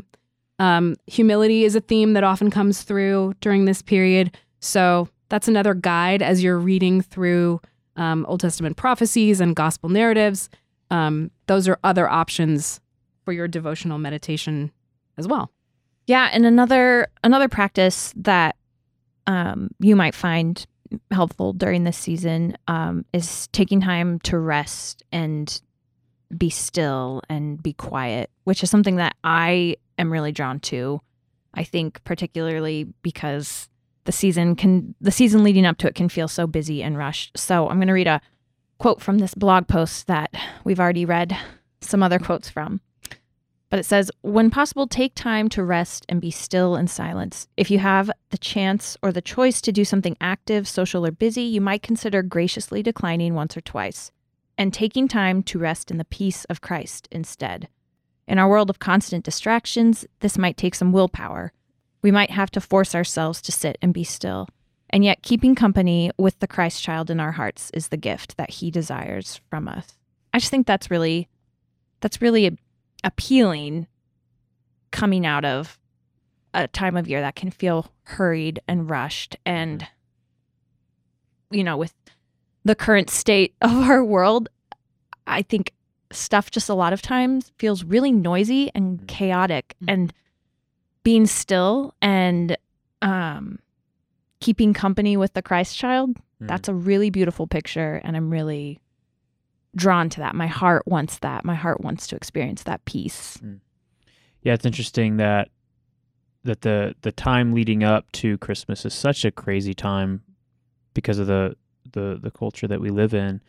Um, 0.58 0.96
humility 1.06 1.64
is 1.64 1.74
a 1.74 1.80
theme 1.80 2.12
that 2.12 2.24
often 2.24 2.50
comes 2.50 2.82
through 2.82 3.34
during 3.40 3.64
this 3.64 3.82
period. 3.82 4.36
So 4.60 5.08
that's 5.28 5.48
another 5.48 5.74
guide 5.74 6.22
as 6.22 6.42
you're 6.42 6.58
reading 6.58 7.00
through 7.00 7.60
um, 7.96 8.26
Old 8.26 8.40
Testament 8.40 8.76
prophecies 8.76 9.40
and 9.40 9.56
gospel 9.56 9.88
narratives. 9.88 10.48
Um, 10.90 11.30
those 11.46 11.68
are 11.68 11.78
other 11.84 12.08
options 12.08 12.80
for 13.24 13.32
your 13.32 13.48
devotional 13.48 13.98
meditation 13.98 14.72
as 15.16 15.28
well. 15.28 15.50
Yeah, 16.06 16.28
and 16.32 16.44
another 16.44 17.08
another 17.22 17.48
practice 17.48 18.12
that 18.16 18.56
um, 19.26 19.70
you 19.78 19.94
might 19.94 20.14
find 20.14 20.66
helpful 21.10 21.52
during 21.52 21.84
this 21.84 21.96
season 21.96 22.56
um, 22.68 23.04
is 23.12 23.46
taking 23.48 23.80
time 23.80 24.18
to 24.20 24.38
rest 24.38 25.02
and 25.12 25.60
be 26.36 26.50
still 26.50 27.22
and 27.28 27.62
be 27.62 27.72
quiet, 27.72 28.30
which 28.44 28.62
is 28.62 28.70
something 28.70 28.96
that 28.96 29.16
I 29.24 29.76
am 29.98 30.12
really 30.12 30.32
drawn 30.32 30.60
to. 30.60 31.00
I 31.54 31.64
think 31.64 32.02
particularly 32.04 32.84
because 33.02 33.68
the 34.04 34.12
season 34.12 34.54
can 34.56 34.94
the 35.00 35.10
season 35.10 35.42
leading 35.42 35.66
up 35.66 35.78
to 35.78 35.88
it 35.88 35.94
can 35.94 36.08
feel 36.08 36.28
so 36.28 36.46
busy 36.46 36.82
and 36.82 36.96
rushed. 36.96 37.36
So 37.36 37.68
I'm 37.68 37.78
going 37.78 37.88
to 37.88 37.92
read 37.92 38.06
a 38.06 38.20
quote 38.78 39.00
from 39.00 39.18
this 39.18 39.34
blog 39.34 39.68
post 39.68 40.06
that 40.06 40.34
we've 40.64 40.80
already 40.80 41.04
read 41.04 41.36
some 41.80 42.02
other 42.02 42.18
quotes 42.18 42.48
from. 42.48 42.80
But 43.70 43.78
it 43.78 43.86
says, 43.86 44.10
when 44.22 44.50
possible, 44.50 44.88
take 44.88 45.14
time 45.14 45.48
to 45.50 45.62
rest 45.62 46.04
and 46.08 46.20
be 46.20 46.32
still 46.32 46.74
in 46.74 46.88
silence. 46.88 47.46
If 47.56 47.70
you 47.70 47.78
have 47.78 48.10
the 48.30 48.38
chance 48.38 48.96
or 49.00 49.12
the 49.12 49.22
choice 49.22 49.60
to 49.62 49.72
do 49.72 49.84
something 49.84 50.16
active, 50.20 50.66
social, 50.66 51.06
or 51.06 51.12
busy, 51.12 51.42
you 51.42 51.60
might 51.60 51.82
consider 51.82 52.22
graciously 52.22 52.82
declining 52.82 53.34
once 53.34 53.56
or 53.56 53.60
twice 53.60 54.10
and 54.58 54.74
taking 54.74 55.06
time 55.06 55.42
to 55.44 55.58
rest 55.58 55.90
in 55.90 55.98
the 55.98 56.04
peace 56.04 56.44
of 56.46 56.60
Christ 56.60 57.08
instead. 57.12 57.68
In 58.26 58.38
our 58.38 58.48
world 58.48 58.70
of 58.70 58.80
constant 58.80 59.24
distractions, 59.24 60.04
this 60.18 60.36
might 60.36 60.56
take 60.56 60.74
some 60.74 60.92
willpower. 60.92 61.52
We 62.02 62.10
might 62.10 62.30
have 62.30 62.50
to 62.52 62.60
force 62.60 62.94
ourselves 62.94 63.40
to 63.42 63.52
sit 63.52 63.78
and 63.80 63.94
be 63.94 64.04
still. 64.04 64.48
And 64.90 65.04
yet, 65.04 65.22
keeping 65.22 65.54
company 65.54 66.10
with 66.18 66.40
the 66.40 66.48
Christ 66.48 66.82
child 66.82 67.10
in 67.10 67.20
our 67.20 67.32
hearts 67.32 67.70
is 67.72 67.88
the 67.88 67.96
gift 67.96 68.36
that 68.36 68.50
he 68.50 68.70
desires 68.70 69.40
from 69.48 69.68
us. 69.68 69.96
I 70.34 70.40
just 70.40 70.50
think 70.50 70.66
that's 70.66 70.90
really, 70.90 71.28
that's 72.00 72.20
really 72.20 72.58
appealing 73.04 73.86
coming 74.90 75.24
out 75.26 75.44
of 75.44 75.78
a 76.52 76.66
time 76.68 76.96
of 76.96 77.08
year 77.08 77.20
that 77.20 77.36
can 77.36 77.50
feel 77.50 77.92
hurried 78.04 78.60
and 78.66 78.90
rushed 78.90 79.36
and 79.46 79.86
you 81.50 81.62
know 81.64 81.76
with 81.76 81.94
the 82.64 82.74
current 82.74 83.10
state 83.10 83.54
of 83.60 83.72
our 83.88 84.04
world 84.04 84.48
i 85.26 85.42
think 85.42 85.72
stuff 86.12 86.50
just 86.50 86.68
a 86.68 86.74
lot 86.74 86.92
of 86.92 87.00
times 87.00 87.52
feels 87.58 87.84
really 87.84 88.10
noisy 88.12 88.70
and 88.74 89.06
chaotic 89.06 89.74
Mhm. 89.82 89.92
and 89.92 90.12
being 91.04 91.26
still 91.26 91.94
and 92.02 92.56
um 93.00 93.60
keeping 94.40 94.74
company 94.74 95.16
with 95.16 95.32
the 95.34 95.42
christ 95.42 95.76
child 95.76 96.16
Mm. 96.42 96.48
that's 96.48 96.68
a 96.68 96.74
really 96.74 97.10
beautiful 97.10 97.46
picture 97.46 98.00
and 98.02 98.16
i'm 98.16 98.30
really 98.30 98.80
drawn 99.76 100.08
to 100.10 100.20
that. 100.20 100.34
My 100.34 100.46
heart 100.46 100.86
wants 100.86 101.18
that. 101.18 101.44
My 101.44 101.54
heart 101.54 101.80
wants 101.80 102.06
to 102.08 102.16
experience 102.16 102.62
that 102.64 102.84
peace. 102.84 103.38
Yeah, 104.42 104.54
it's 104.54 104.66
interesting 104.66 105.16
that 105.18 105.48
that 106.44 106.62
the 106.62 106.94
the 107.02 107.12
time 107.12 107.52
leading 107.52 107.84
up 107.84 108.10
to 108.12 108.38
Christmas 108.38 108.84
is 108.84 108.94
such 108.94 109.24
a 109.24 109.30
crazy 109.30 109.74
time 109.74 110.22
because 110.94 111.18
of 111.18 111.26
the 111.26 111.56
the 111.92 112.18
the 112.20 112.30
culture 112.30 112.66
that 112.66 112.80
we 112.80 112.90
live 112.90 113.14
in, 113.14 113.40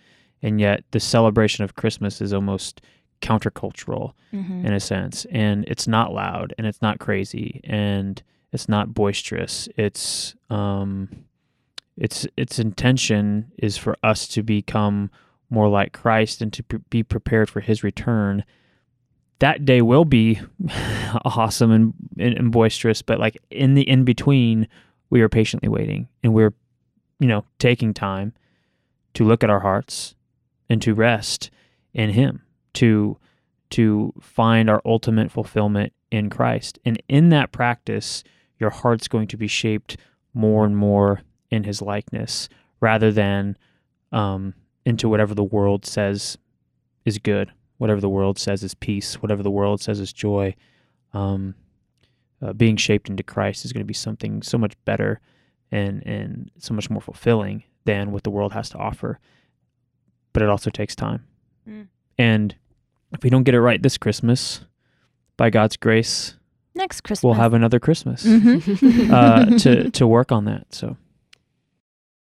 and 0.41 0.59
yet 0.59 0.83
the 0.91 0.99
celebration 0.99 1.63
of 1.63 1.75
Christmas 1.75 2.21
is 2.21 2.33
almost 2.33 2.81
countercultural 3.21 4.13
Mm-hmm. 4.33 4.65
in 4.65 4.71
a 4.73 4.79
sense, 4.79 5.25
and 5.29 5.65
it's 5.67 5.89
not 5.89 6.13
loud 6.13 6.53
and 6.57 6.65
it's 6.65 6.81
not 6.81 6.99
crazy 6.99 7.59
and 7.65 8.23
it's 8.53 8.69
not 8.69 8.93
boisterous. 8.93 9.67
It's 9.75 10.35
um, 10.49 11.09
its 11.97 12.25
its 12.37 12.57
intention 12.59 13.51
is 13.57 13.75
for 13.75 13.97
us 14.03 14.29
to 14.29 14.41
become 14.41 15.11
more 15.51 15.69
like 15.69 15.93
Christ 15.93 16.41
and 16.41 16.51
to 16.53 16.63
pre- 16.63 16.79
be 16.89 17.03
prepared 17.03 17.49
for 17.49 17.59
His 17.59 17.83
return. 17.83 18.43
That 19.39 19.65
day 19.65 19.81
will 19.81 20.05
be 20.05 20.39
awesome 21.25 21.71
and, 21.71 21.93
and, 22.17 22.33
and 22.35 22.51
boisterous, 22.51 23.01
but 23.01 23.19
like 23.19 23.37
in 23.51 23.75
the 23.75 23.87
in 23.87 24.03
between, 24.03 24.67
we 25.09 25.21
are 25.21 25.29
patiently 25.29 25.69
waiting 25.69 26.07
and 26.23 26.33
we're, 26.33 26.53
you 27.19 27.27
know, 27.27 27.45
taking 27.59 27.93
time 27.93 28.33
to 29.13 29.25
look 29.25 29.43
at 29.43 29.49
our 29.49 29.59
hearts 29.59 30.15
and 30.69 30.81
to 30.81 30.95
rest 30.95 31.51
in 31.93 32.11
Him, 32.11 32.41
to 32.75 33.17
to 33.71 34.13
find 34.21 34.69
our 34.69 34.81
ultimate 34.85 35.31
fulfillment 35.31 35.93
in 36.11 36.29
Christ. 36.29 36.79
And 36.85 37.01
in 37.07 37.29
that 37.29 37.51
practice, 37.51 38.23
your 38.59 38.69
heart's 38.69 39.07
going 39.07 39.27
to 39.27 39.37
be 39.37 39.47
shaped 39.47 39.97
more 40.33 40.65
and 40.65 40.77
more 40.77 41.21
in 41.49 41.65
His 41.65 41.81
likeness, 41.81 42.47
rather 42.79 43.11
than 43.11 43.57
um, 44.13 44.53
into 44.85 45.07
whatever 45.09 45.33
the 45.35 45.43
world 45.43 45.85
says 45.85 46.37
is 47.05 47.17
good, 47.17 47.51
whatever 47.77 48.01
the 48.01 48.09
world 48.09 48.37
says 48.39 48.63
is 48.63 48.73
peace, 48.73 49.15
whatever 49.21 49.43
the 49.43 49.51
world 49.51 49.81
says 49.81 49.99
is 49.99 50.11
joy. 50.13 50.55
Um, 51.13 51.55
uh, 52.41 52.53
being 52.53 52.75
shaped 52.77 53.09
into 53.09 53.21
Christ 53.23 53.65
is 53.65 53.73
going 53.73 53.81
to 53.83 53.87
be 53.87 53.93
something 53.93 54.41
so 54.41 54.57
much 54.57 54.73
better 54.85 55.19
and 55.71 56.01
and 56.05 56.49
so 56.57 56.73
much 56.73 56.89
more 56.89 57.01
fulfilling 57.01 57.63
than 57.85 58.11
what 58.11 58.23
the 58.23 58.29
world 58.31 58.53
has 58.53 58.69
to 58.69 58.77
offer. 58.77 59.19
But 60.33 60.41
it 60.43 60.49
also 60.49 60.69
takes 60.69 60.95
time, 60.95 61.25
Mm. 61.67 61.87
and 62.17 62.55
if 63.13 63.23
we 63.23 63.29
don't 63.29 63.43
get 63.43 63.53
it 63.53 63.61
right 63.61 63.81
this 63.81 63.97
Christmas, 63.97 64.61
by 65.37 65.49
God's 65.49 65.77
grace, 65.77 66.35
Next 66.73 67.01
Christmas. 67.01 67.23
we'll 67.23 67.33
have 67.35 67.53
another 67.53 67.79
Christmas 67.79 68.25
Mhm. 68.25 69.11
uh, 69.11 69.57
to 69.59 69.89
to 69.99 70.07
work 70.07 70.31
on 70.31 70.45
that. 70.45 70.73
So 70.73 70.97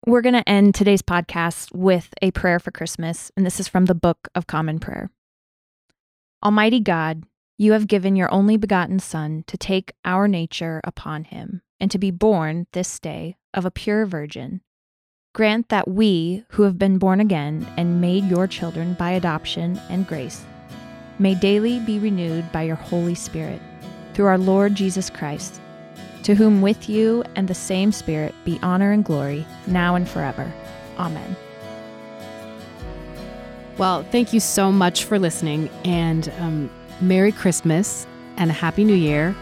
We're 0.04 0.20
going 0.22 0.34
to 0.34 0.48
end 0.48 0.74
today's 0.74 1.00
podcast 1.00 1.72
with 1.72 2.12
a 2.20 2.32
prayer 2.32 2.58
for 2.58 2.72
Christmas, 2.72 3.30
and 3.36 3.46
this 3.46 3.60
is 3.60 3.68
from 3.68 3.84
the 3.84 3.94
Book 3.94 4.26
of 4.34 4.48
Common 4.48 4.80
Prayer. 4.80 5.12
Almighty 6.44 6.80
God, 6.80 7.22
you 7.56 7.70
have 7.70 7.86
given 7.86 8.16
your 8.16 8.28
only 8.32 8.56
begotten 8.56 8.98
Son 8.98 9.44
to 9.46 9.56
take 9.56 9.92
our 10.04 10.26
nature 10.26 10.80
upon 10.82 11.22
him 11.22 11.62
and 11.78 11.88
to 11.92 12.00
be 12.00 12.10
born 12.10 12.66
this 12.72 12.98
day 12.98 13.36
of 13.54 13.64
a 13.64 13.70
pure 13.70 14.04
virgin. 14.04 14.60
Grant 15.36 15.68
that 15.68 15.86
we, 15.86 16.44
who 16.48 16.64
have 16.64 16.80
been 16.80 16.98
born 16.98 17.20
again 17.20 17.64
and 17.76 18.00
made 18.00 18.24
your 18.24 18.48
children 18.48 18.94
by 18.94 19.12
adoption 19.12 19.80
and 19.88 20.08
grace, 20.08 20.44
may 21.20 21.36
daily 21.36 21.78
be 21.78 22.00
renewed 22.00 22.50
by 22.50 22.62
your 22.62 22.74
Holy 22.74 23.14
Spirit 23.14 23.62
through 24.14 24.26
our 24.26 24.36
Lord 24.36 24.74
Jesus 24.74 25.08
Christ 25.08 25.61
to 26.22 26.34
whom 26.34 26.62
with 26.62 26.88
you 26.88 27.24
and 27.36 27.48
the 27.48 27.54
same 27.54 27.92
Spirit 27.92 28.34
be 28.44 28.58
honor 28.62 28.92
and 28.92 29.04
glory, 29.04 29.46
now 29.66 29.94
and 29.94 30.08
forever. 30.08 30.52
Amen. 30.98 31.36
Well, 33.78 34.02
thank 34.04 34.32
you 34.32 34.40
so 34.40 34.70
much 34.70 35.04
for 35.04 35.18
listening, 35.18 35.70
and 35.84 36.32
um, 36.38 36.70
Merry 37.00 37.32
Christmas 37.32 38.06
and 38.36 38.50
a 38.50 38.54
Happy 38.54 38.84
New 38.84 38.94
Year 38.94 39.34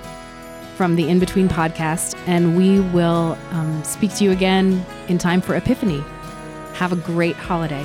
from 0.76 0.96
the 0.96 1.08
In 1.08 1.18
Between 1.18 1.48
podcast. 1.48 2.18
And 2.26 2.56
we 2.56 2.80
will 2.80 3.36
um, 3.50 3.84
speak 3.84 4.14
to 4.16 4.24
you 4.24 4.30
again 4.30 4.84
in 5.08 5.18
time 5.18 5.40
for 5.40 5.54
Epiphany. 5.54 6.02
Have 6.74 6.92
a 6.92 6.96
great 6.96 7.36
holiday. 7.36 7.84